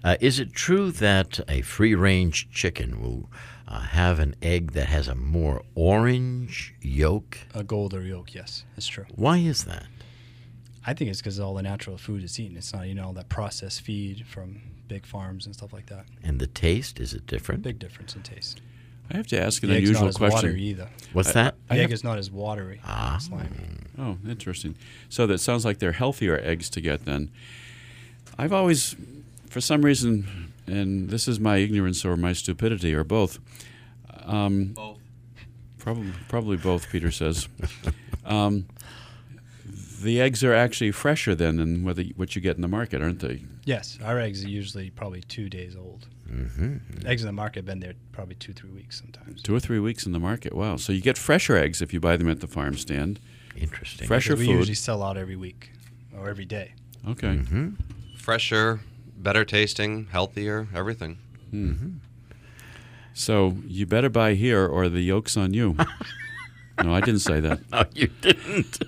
[0.04, 3.30] Uh, is it true that a free range chicken will
[3.68, 7.38] uh, have an egg that has a more orange yolk?
[7.54, 9.06] A gold or yolk, yes, that's true.
[9.16, 9.88] Why is that?
[10.86, 12.58] I think it's because all the natural food is eaten.
[12.58, 16.06] It's not you know all that processed feed from big farms and stuff like that.
[16.24, 17.62] And the taste is it different?
[17.62, 18.62] Big difference in taste.
[19.12, 20.49] I have to ask an The unusual not as question.
[20.49, 20.89] watery either.
[21.14, 21.55] What's I- that?
[21.70, 22.80] I the have- egg is not as watery.
[22.86, 23.18] Ah.
[23.20, 23.49] slimy.
[23.97, 24.76] Oh, interesting.
[25.10, 27.32] So that sounds like they're healthier eggs to get then.
[28.38, 28.95] I've always,
[29.49, 33.39] for some reason, and this is my ignorance or my stupidity or both.
[34.24, 34.97] Um, Both.
[35.80, 36.89] Probably, probably both.
[36.91, 37.47] Peter says.
[38.26, 38.66] um,
[40.01, 43.01] the eggs are actually fresher then than what, the, what you get in the market,
[43.01, 43.43] aren't they?
[43.66, 46.07] Yes, our eggs are usually probably two days old.
[46.32, 47.08] Mm-hmm.
[47.08, 49.42] Eggs in the market have been there probably two, three weeks sometimes.
[49.42, 50.54] Two or three weeks in the market.
[50.54, 50.78] Wow.
[50.78, 53.20] So you get fresher eggs if you buy them at the farm stand.
[53.58, 54.08] Interesting.
[54.08, 54.54] Fresher we food.
[54.58, 55.72] usually sell out every week
[56.18, 56.74] or every day.
[57.08, 57.28] Okay.
[57.28, 57.70] Mm-hmm.
[58.18, 58.82] Fresher,
[59.18, 61.18] better tasting, healthier, everything.
[63.14, 65.76] So you better buy here or the yolk's on you.
[66.84, 67.60] no, I didn't say that.
[67.72, 68.80] No, you didn't.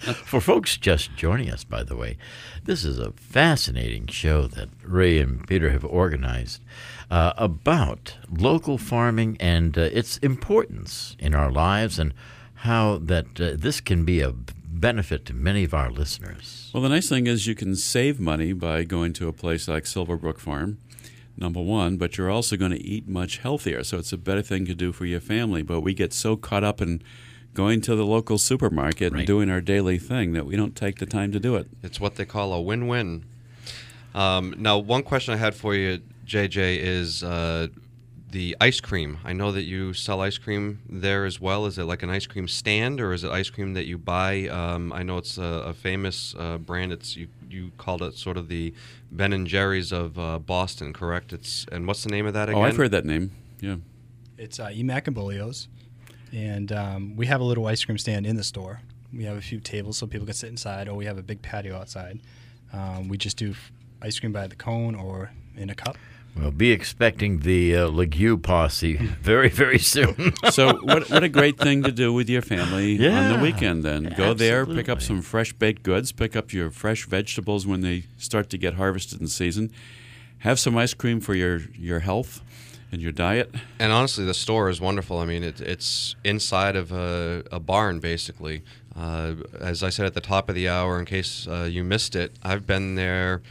[0.24, 2.16] For folks just joining us, by the way,
[2.64, 6.62] this is a fascinating show that Ray and Peter have organized
[7.10, 12.14] uh, about local farming and uh, its importance in our lives and
[12.54, 16.70] how that uh, this can be a benefit to many of our listeners.
[16.72, 19.84] Well, the nice thing is you can save money by going to a place like
[19.84, 20.78] Silverbrook Farm,
[21.38, 23.84] number one, but you're also going to eat much healthier.
[23.84, 25.62] So it's a better thing to do for your family.
[25.62, 27.02] But we get so caught up in
[27.54, 29.20] going to the local supermarket Right.
[29.20, 31.68] and doing our daily thing that we don't take the time to do it.
[31.82, 33.24] It's what they call a win-win.
[34.14, 37.68] Um, now, one question I had for you, JJ, is uh,
[38.30, 39.18] the ice cream.
[39.24, 41.66] I know that you sell ice cream there as well.
[41.66, 44.48] Is it like an ice cream stand, or is it ice cream that you buy?
[44.48, 46.92] Um, I know it's a, a famous uh, brand.
[46.92, 48.74] It's you you called it sort of the
[49.10, 51.32] Ben and Jerry's of uh, Boston, correct?
[51.32, 52.60] It's and what's the name of that again?
[52.60, 53.32] Oh, I've heard that name.
[53.60, 53.76] Yeah.
[54.36, 55.68] It's uh, Emack and Bolio's,
[56.32, 58.80] and um, we have a little ice cream stand in the store.
[59.12, 61.42] We have a few tables so people can sit inside, or we have a big
[61.42, 62.20] patio outside.
[62.72, 63.54] Um, we just do
[64.02, 65.96] ice cream by the cone or in a cup.
[66.38, 70.32] We'll be expecting the uh, Legue posse very, very soon.
[70.50, 74.14] So what, what a great thing to do with your family on the weekend then.
[74.16, 78.04] Go there, pick up some fresh baked goods, pick up your fresh vegetables when they
[78.16, 79.70] start to get harvested in season.
[80.38, 82.40] Have some ice cream for your, your health
[82.90, 83.54] and your diet.
[83.78, 85.18] And honestly, the store is wonderful.
[85.18, 88.62] I mean, it, it's inside of a, a barn, basically.
[88.96, 92.16] Uh, as I said at the top of the hour, in case uh, you missed
[92.16, 93.42] it, I've been there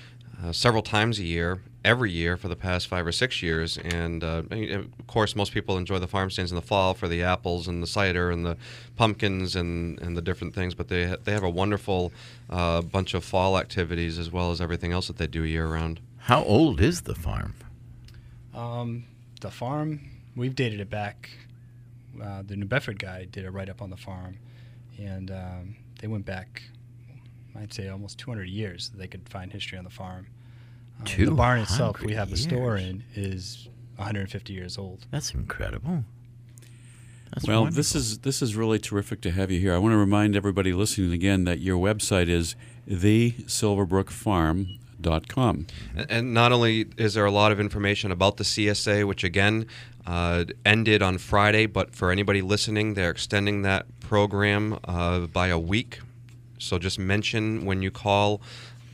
[0.44, 3.78] uh, several times a year, every year for the past five or six years.
[3.78, 7.24] And uh, of course, most people enjoy the farm stands in the fall for the
[7.24, 8.58] apples and the cider and the
[8.98, 10.76] pumpkins and, and the different things.
[10.76, 12.12] But they, ha- they have a wonderful
[12.50, 16.02] uh, bunch of fall activities as well as everything else that they do year round.
[16.18, 17.56] How old is the farm?
[18.54, 19.06] Um,
[19.40, 20.02] the farm,
[20.36, 21.30] we've dated it back.
[22.22, 24.40] Uh, the New Bedford guy did a write up on the farm,
[24.98, 26.64] and um, they went back,
[27.56, 30.28] I'd say, almost 200 years that they could find history on the farm.
[31.00, 32.90] Um, the barn itself, we have the store years.
[32.90, 33.68] in, is
[33.98, 35.06] 150 years old.
[35.12, 36.04] That's incredible.
[37.34, 37.78] That's well, wonderful.
[37.78, 39.76] this is this is really terrific to have you here.
[39.76, 42.56] I want to remind everybody listening again that your website is
[42.90, 45.68] thesilverbrookfarm.com.
[45.96, 49.66] And- And not only is there a lot of information about the CSA, which again
[50.06, 55.60] uh, ended on Friday, but for anybody listening, they're extending that program uh, by a
[55.60, 56.00] week.
[56.60, 58.42] So just mention when you call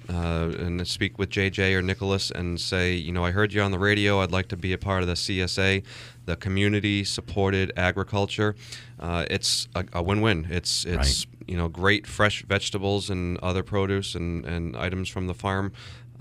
[0.10, 3.72] uh, and speak with JJ or Nicholas and say, you know, I heard you on
[3.72, 4.22] the radio.
[4.22, 5.84] I'd like to be a part of the CSA,
[6.26, 8.56] the community supported agriculture.
[9.00, 10.48] Uh, it's a, a win-win.
[10.50, 15.34] It's it's you know great fresh vegetables and other produce and, and items from the
[15.34, 15.72] farm.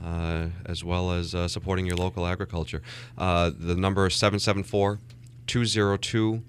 [0.02, 2.82] Uh, as well as uh, supporting your local agriculture.
[3.16, 4.98] Uh, the number is 774
[5.46, 6.42] 202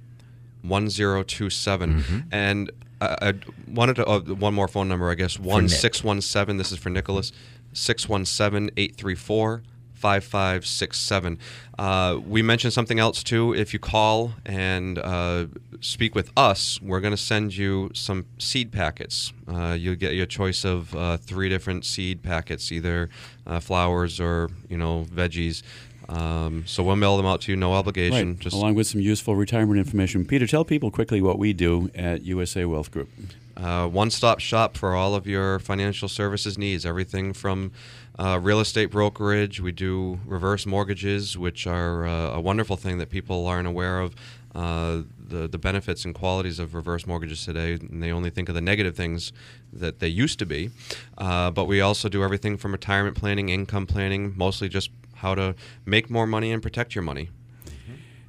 [0.64, 2.04] 1027.
[2.32, 2.72] And
[3.04, 3.34] I, I
[3.68, 6.58] wanted to, uh, one more phone number, I guess, 1617.
[6.58, 7.32] This is for Nicholas,
[7.74, 9.64] 617 834
[10.04, 11.40] 5567.
[11.80, 13.54] Uh, we mentioned something else too.
[13.54, 15.46] If you call and uh,
[15.80, 19.32] speak with us, we're going to send you some seed packets.
[19.48, 23.10] Uh, you'll get your choice of uh, three different seed packets, either
[23.48, 25.64] uh, flowers or you know veggies.
[26.10, 28.30] Um, so we'll mail them out to you, no obligation.
[28.32, 30.26] Right, Just along with some useful retirement information.
[30.26, 33.10] Peter, tell people quickly what we do at USA Wealth Group.
[33.56, 36.86] uh, one-stop shop for all of your financial services needs.
[36.86, 37.72] Everything from
[38.20, 39.60] uh, real estate brokerage.
[39.62, 44.16] We do reverse mortgages, which are uh, a wonderful thing that people aren't aware of.
[44.56, 48.56] Uh, the the benefits and qualities of reverse mortgages today, and they only think of
[48.56, 49.34] the negative things
[49.72, 50.70] that they used to be.
[51.18, 54.92] Uh, but we also do everything from retirement planning, income planning, mostly just
[55.24, 55.56] how to
[55.86, 57.30] make more money and protect your money.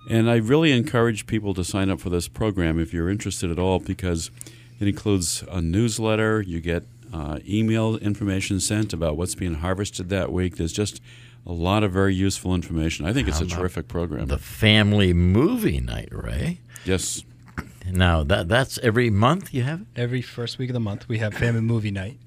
[0.09, 3.59] And I really encourage people to sign up for this program if you're interested at
[3.59, 4.31] all because
[4.79, 6.43] it includes a newsletter.
[6.43, 10.57] You get uh, email information sent about what's being harvested that week.
[10.57, 11.01] There's just
[11.47, 13.07] a lot of very useful information.
[13.07, 14.27] I think it's How a terrific program.
[14.27, 16.61] The family movie night, Ray.
[16.85, 17.23] yes.
[17.91, 19.85] Now that that's every month you have?
[19.95, 22.19] Every first week of the month, we have family movie night,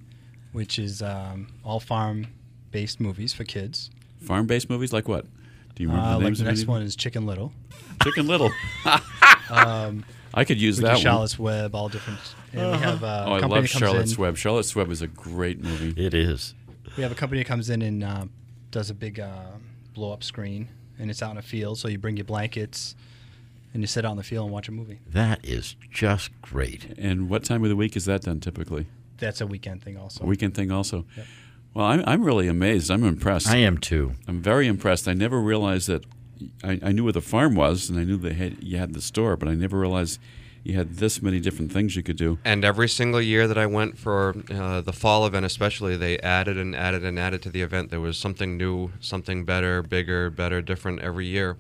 [0.52, 3.90] which is um, all farm-based movies for kids.
[4.22, 5.26] Farm based movies like what?
[5.76, 6.70] Do you remember Uh, the like names the of next any?
[6.70, 7.54] one is Chicken Little.
[8.04, 8.52] Chicken Little.
[9.50, 10.04] Um,
[10.34, 11.02] I could use we do that one.
[11.02, 12.20] Charlotte's Web, all different.
[12.52, 14.22] And we have uh, Oh, I a company love Charlotte's in.
[14.22, 14.36] Web.
[14.38, 15.94] Charlotte's Web is a great movie.
[16.02, 16.54] It is.
[16.98, 18.26] We have a company that comes in and uh,
[18.72, 19.52] does a big uh,
[19.94, 20.68] blow-up screen,
[21.00, 21.78] and it's out in a field.
[21.80, 22.96] So you bring your blankets,
[23.74, 25.00] and you sit out in the field and watch a movie.
[25.08, 26.94] That is just great.
[26.98, 28.88] And what time of the week is that done typically?
[29.20, 30.26] That's a weekend thing, also.
[30.26, 31.06] A weekend thing also.
[31.16, 31.26] Yep.
[31.78, 32.90] Well, I'm, I'm really amazed.
[32.90, 33.48] I'm impressed.
[33.48, 34.14] I am too.
[34.28, 35.08] I'm very impressed.
[35.08, 36.06] I never realized that.
[36.64, 39.02] I, I knew where the farm was, and I knew they had you had the
[39.02, 40.20] store, but I never realized
[40.64, 42.40] you had this many different things you could do.
[42.44, 46.58] And every single year that I went for uh, the fall event, especially, they added
[46.58, 47.92] and added and added to the event.
[47.92, 51.58] There was something new, something better, bigger, better, different every year.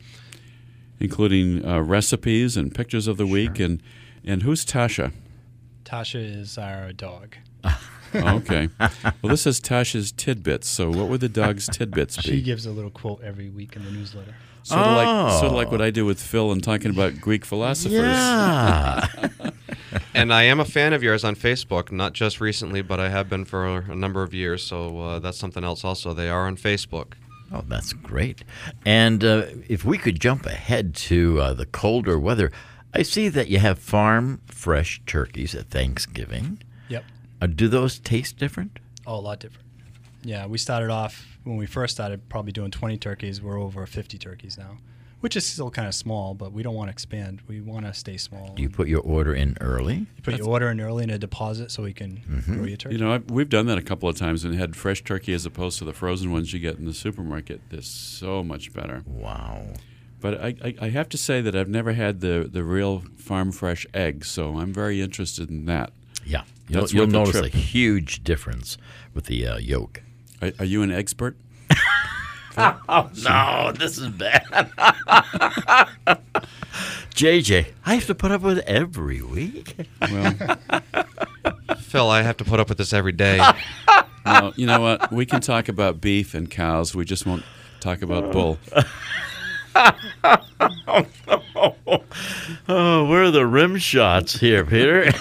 [0.99, 3.59] including uh, recipes and pictures of the week.
[3.59, 3.83] And
[4.25, 5.11] and who's Tasha?
[5.85, 7.35] Tasha is our dog.
[8.25, 8.69] Oh, okay.
[8.79, 10.67] well, this is Tasha's tidbits.
[10.67, 12.23] So, what would the dog's tidbits be?
[12.23, 14.33] She gives a little quote every week in the newsletter.
[14.63, 15.55] Sort of like sort of Oh.
[15.55, 17.99] like what I do with Phil and talking about Greek philosophers.
[18.01, 19.07] Yeah.
[20.13, 23.29] And I am a fan of yours on Facebook, not just recently, but I have
[23.29, 24.63] been for a number of years.
[24.63, 26.11] So uh, that's something else also.
[26.13, 27.13] They are on Facebook.
[27.53, 28.43] oh, that's great.
[28.85, 32.51] And uh, if we could jump ahead to uh, the colder weather,
[32.95, 36.59] I see that you have farm fresh turkeys at Thanksgiving.
[37.41, 37.49] Yep.
[37.49, 38.79] Uh, do those taste different?
[39.05, 39.65] Oh, a lot different.
[40.23, 43.41] Yeah, we started off when we first started probably doing 20 turkeys.
[43.41, 44.79] We're over 50 turkeys now,
[45.21, 47.41] which is still kind of small, but we don't want to expand.
[47.47, 48.53] We want to stay small.
[48.55, 49.95] Do you put your order in early?
[49.95, 52.55] You put your order in early in a deposit so we can Mm-hmm.
[52.55, 52.95] grow your turkey.
[52.95, 55.45] You know, I've, we've done that a couple of times and had fresh turkey as
[55.45, 57.61] opposed to the frozen ones you get in the supermarket.
[57.69, 59.03] They're so much better.
[59.05, 59.63] Wow.
[60.19, 63.51] But I, I, I have to say that I've never had the, the real farm
[63.51, 65.93] fresh eggs, so I'm very interested in that.
[66.25, 66.41] Yeah.
[66.67, 68.77] You'll, That's you'll worth the notice a huge difference
[69.13, 70.01] with the uh, yolk.
[70.41, 71.37] Are, are you an expert?
[72.59, 74.43] Oh, no, this is bad.
[77.13, 79.75] JJ, I have to put up with every week.
[80.01, 80.33] Well,
[81.79, 83.39] Phil, I have to put up with this every day.
[84.25, 85.11] no, you know what?
[85.11, 86.95] We can talk about beef and cows.
[86.95, 87.43] We just won't
[87.79, 88.57] talk about bull.
[89.75, 91.05] Oh,
[92.65, 95.05] where are the rim shots here, Peter?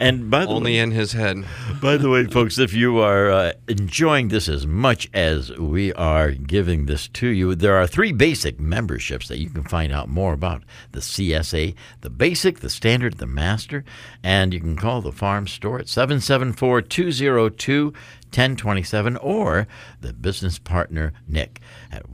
[0.00, 1.44] and by the Only way, in his head.
[1.80, 6.32] by the way, folks, if you are uh, enjoying this as much as we are
[6.32, 10.32] giving this to you, there are three basic memberships that you can find out more
[10.32, 10.62] about
[10.92, 13.84] the CSA: the basic, the standard, the master,
[14.22, 17.94] and you can call the farm store at 774-202.
[18.32, 19.66] 1027 or
[20.00, 21.60] the business partner Nick
[21.90, 22.08] at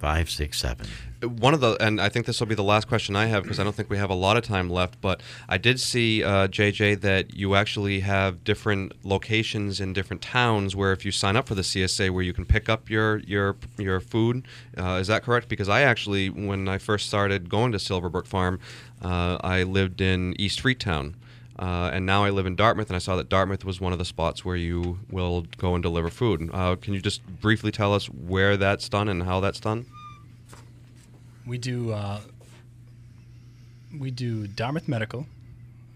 [0.00, 0.86] 1617-834-5567.
[1.38, 3.60] One of the, and I think this will be the last question I have because
[3.60, 5.00] I don't think we have a lot of time left.
[5.00, 10.74] But I did see, uh, JJ, that you actually have different locations in different towns
[10.74, 13.56] where if you sign up for the CSA, where you can pick up your your
[13.76, 14.46] your food.
[14.78, 15.48] Uh, is that correct?
[15.48, 18.58] Because I actually, when I first started going to Silverbrook Farm,
[19.02, 21.16] uh, I lived in East Freetown.
[21.60, 23.98] Uh, and now I live in Dartmouth, and I saw that Dartmouth was one of
[23.98, 26.48] the spots where you will go and deliver food.
[26.54, 29.84] Uh, can you just briefly tell us where that's done and how that's done?
[31.46, 32.20] We do uh,
[33.98, 35.26] we do Dartmouth Medical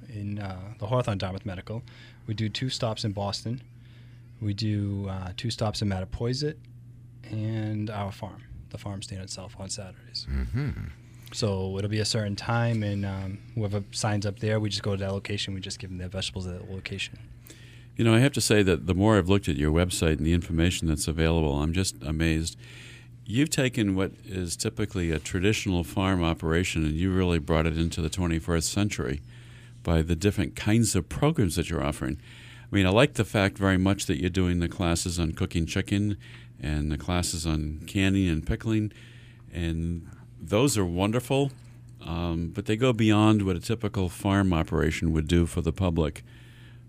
[0.08, 1.82] in uh, the Hawthorne Dartmouth Medical.
[2.26, 3.62] We do two stops in Boston.
[4.42, 6.56] We do uh, two stops in Mattapoisett
[7.30, 10.26] and our farm, the farm stand itself on Saturdays.
[10.30, 10.70] Mm-hmm.
[11.34, 14.92] So it'll be a certain time, and um, whoever signs up there, we just go
[14.92, 15.52] to that location.
[15.52, 17.18] We just give them their vegetables at that location.
[17.96, 20.26] You know, I have to say that the more I've looked at your website and
[20.26, 22.56] the information that's available, I'm just amazed.
[23.26, 28.00] You've taken what is typically a traditional farm operation and you really brought it into
[28.00, 29.20] the 21st century
[29.82, 32.20] by the different kinds of programs that you're offering.
[32.62, 35.66] I mean, I like the fact very much that you're doing the classes on cooking
[35.66, 36.16] chicken
[36.60, 38.92] and the classes on canning and pickling,
[39.52, 40.08] and
[40.48, 41.50] those are wonderful,
[42.02, 46.22] um, but they go beyond what a typical farm operation would do for the public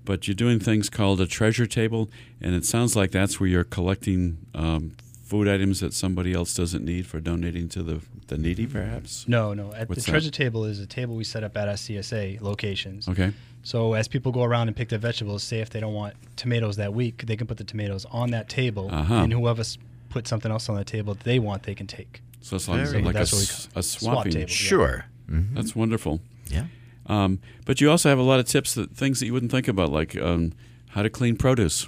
[0.03, 3.64] but you're doing things called a treasure table, and it sounds like that's where you're
[3.64, 8.68] collecting um, food items that somebody else doesn't need for donating to the, the needy,
[8.68, 9.28] perhaps.
[9.28, 9.74] No, no.
[9.74, 10.12] At What's the that?
[10.12, 13.10] treasure table is a table we set up at our CSA locations.
[13.10, 13.34] Okay.
[13.64, 16.76] So as people go around and pick their vegetables, say if they don't want tomatoes
[16.76, 19.16] that week, they can put the tomatoes on that table, Uh-huh.
[19.24, 19.80] and whoever s-
[20.10, 22.22] put something else on the table that they want, they can take.
[22.46, 24.32] So it's like, Very like a, That's what we s- call- a swap swapping.
[24.34, 24.48] table.
[24.50, 25.06] Sure.
[25.28, 25.56] Mhm.
[25.56, 26.22] That's wonderful.
[26.48, 26.66] Yeah.
[27.08, 29.68] Um, but you also have a lot of tips that things that you wouldn't think
[29.68, 30.54] about, like um,
[30.89, 31.88] how to clean produce.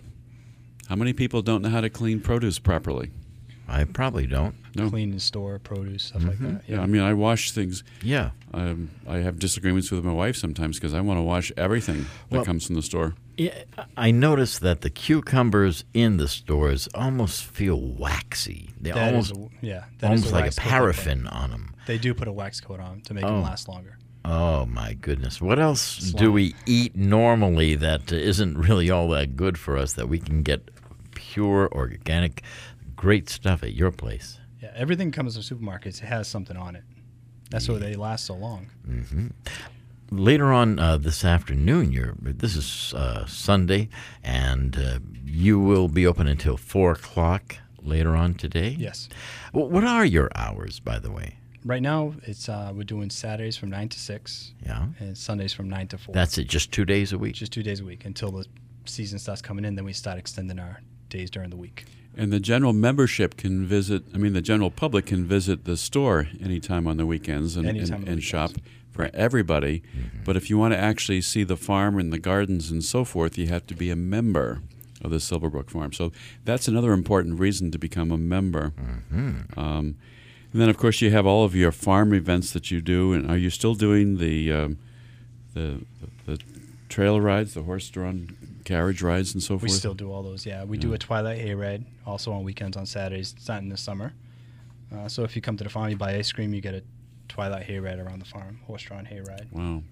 [0.89, 3.12] How many people don't know how to clean produce properly?
[3.68, 4.55] I probably don't.
[4.76, 4.89] No.
[4.89, 6.62] Clean and store produce, stuff like that.
[6.68, 7.84] Yeah, I mean, I wash things.
[8.01, 8.32] Yeah.
[8.51, 12.38] Um, I have disagreements with my wife sometimes because I want to wash everything that
[12.38, 13.14] Well- comes from the store.
[13.38, 13.53] Yeah,
[13.95, 18.71] I noticed that the cucumbers in the stores almost feel waxy.
[18.81, 21.75] They That almost a- yeah, almost like a wax coat paraffin on them.
[21.85, 23.27] They do put a wax coat on to make Oh.
[23.27, 23.97] them last longer.
[24.25, 25.39] Oh my goodness!
[25.39, 29.93] What else do we eat normally that uh, isn't really all that good for us
[29.93, 30.69] that we can get
[31.15, 32.41] pure organic,
[32.95, 34.39] great stuff at your place?
[34.61, 36.01] Yeah, everything comes to supermarkets.
[36.01, 36.83] It has something on it.
[37.51, 38.67] That's why they last so long.
[38.89, 39.27] Mm-hmm.
[40.10, 43.89] Later on uh, this afternoon, you're, this is uh, Sunday,
[44.24, 48.76] and uh, you will be open until four o'clock later on today.
[48.80, 49.10] Yes.
[49.51, 51.38] Wh- What are your hours, by the way?
[51.66, 55.68] Right now, it's uh, we're doing Saturdays from nine to six, Yeah, and Sundays from
[55.70, 56.14] nine to four.
[56.14, 56.47] that's it.
[56.47, 57.36] Just two days a week.
[57.36, 58.45] just two days a week until the
[58.86, 59.76] season starts coming in.
[59.76, 60.80] Then we start extending our
[61.10, 61.84] days during the week.
[62.18, 66.28] And the general membership can visit, I mean, the general public can visit the store
[66.41, 68.51] anytime on the weekends and, and, on the and shop
[68.91, 69.84] for everybody.
[70.26, 73.38] But if you want to actually see the farm and the gardens and so forth,
[73.38, 74.61] you have to be a member
[75.03, 75.93] of the Silverbrook Farm.
[75.93, 76.11] So
[76.43, 78.74] that's another important reason to become a member.
[79.55, 79.95] Um,
[80.51, 83.13] and then, of course, you have all of your farm events that you do.
[83.13, 84.78] And are you still doing the um,
[85.53, 85.86] the,
[86.26, 86.39] the
[86.89, 88.36] trail rides, the horse-drawn
[88.68, 89.72] carriage rides, and so We forth?
[89.72, 90.45] We still do all those.
[90.45, 93.78] Yeah, we do a Twilight Hayride also on weekends on Saturdays, It's not in the
[93.78, 94.13] summer.
[94.93, 96.84] Uh, so if you come to the farm, you buy ice cream, you get a
[97.30, 99.51] Twilight Hayride around the farm, horse-drawn hayride.
[99.51, 99.84] Wow.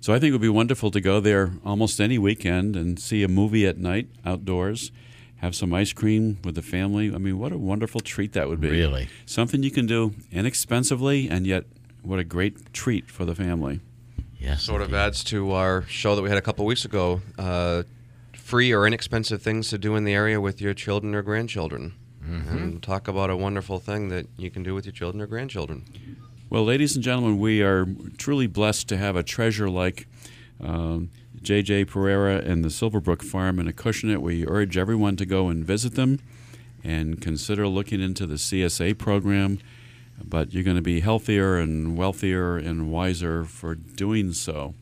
[0.00, 3.22] So I think it would be wonderful to go there almost any weekend and see
[3.22, 4.90] a movie at night outdoors,
[5.36, 7.14] have some ice cream with the family.
[7.14, 8.70] I mean, what a wonderful treat that would be.
[8.70, 9.08] Really?
[9.26, 11.64] Something you can do inexpensively and yet
[12.02, 13.80] what a great treat for the family.
[14.38, 14.62] Yes.
[14.62, 17.20] Sort of adds to our show that we had a couple weeks ago.
[17.38, 17.82] Uh,
[18.48, 21.92] free or inexpensive things to do in the area with your children or grandchildren.
[22.50, 25.84] And talk about a wonderful thing that you can do with your children or grandchildren.
[26.48, 27.86] Well, ladies and gentlemen, we are
[28.16, 30.06] truly blessed to have a treasure like
[30.62, 31.10] um,
[31.42, 31.86] J.J.
[31.86, 34.18] Pereira and the Silverbrook Farm in Acushnet.
[34.18, 36.18] We urge everyone to go and visit them
[36.82, 39.58] and consider looking into the CSA program.
[40.24, 44.74] But you're going to be healthier and wealthier and wiser for doing so.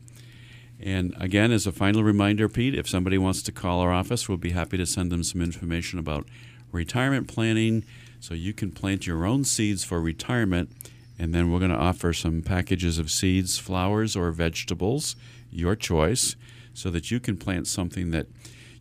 [0.79, 4.37] And again, as a final reminder, Pete, if somebody wants to call our office, we'll
[4.37, 6.27] be happy to send them some information about
[6.71, 7.83] retirement planning
[8.19, 10.71] so you can plant your own seeds for retirement.
[11.17, 15.15] And then we're going to offer some packages of seeds, flowers, or vegetables,
[15.51, 16.35] your choice,
[16.73, 18.27] so that you can plant something that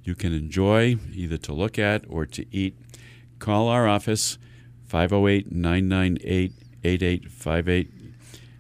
[0.05, 2.77] you can enjoy, either to look at or to eat.
[3.39, 4.37] Call our office,
[4.87, 6.53] 508 998
[6.85, 7.96] 8858.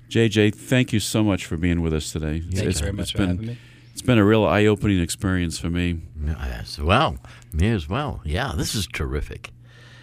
[0.08, 2.40] JJ, thank you so much for being with us today.
[2.40, 3.58] Thank It's- you very it's much for been- having me.
[3.92, 6.00] It's been a real eye opening experience for me.
[6.38, 7.16] As well.
[7.52, 8.20] Me as well.
[8.24, 9.50] Yeah, this is terrific.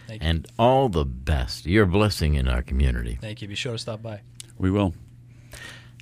[0.07, 0.27] Thank you.
[0.29, 1.65] And all the best.
[1.67, 3.17] You're a blessing in our community.
[3.21, 3.47] Thank you.
[3.47, 4.21] Be sure to stop by.
[4.57, 4.93] We will.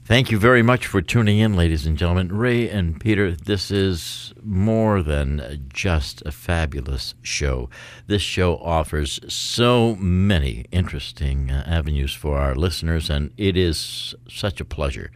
[0.04, 2.36] Thank you very much for tuning in, ladies and gentlemen.
[2.36, 7.70] Ray and Peter, this is more than just a fabulous show.
[8.08, 14.60] This show offers so many interesting uh, avenues for our listeners, and it is such
[14.60, 15.12] a pleasure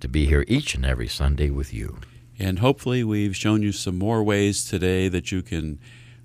[0.00, 2.00] to be here each and every Sunday with you.
[2.36, 5.78] And hopefully, we've shown you some more ways today that you can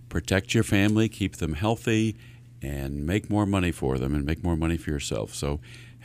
[0.10, 2.18] protect your family, keep them healthy,
[2.60, 5.34] and make more money for them and make more money for yourself.
[5.36, 5.60] So,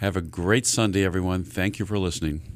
[0.04, 1.44] have a great Sunday, everyone.
[1.44, 2.53] Thank you for listening.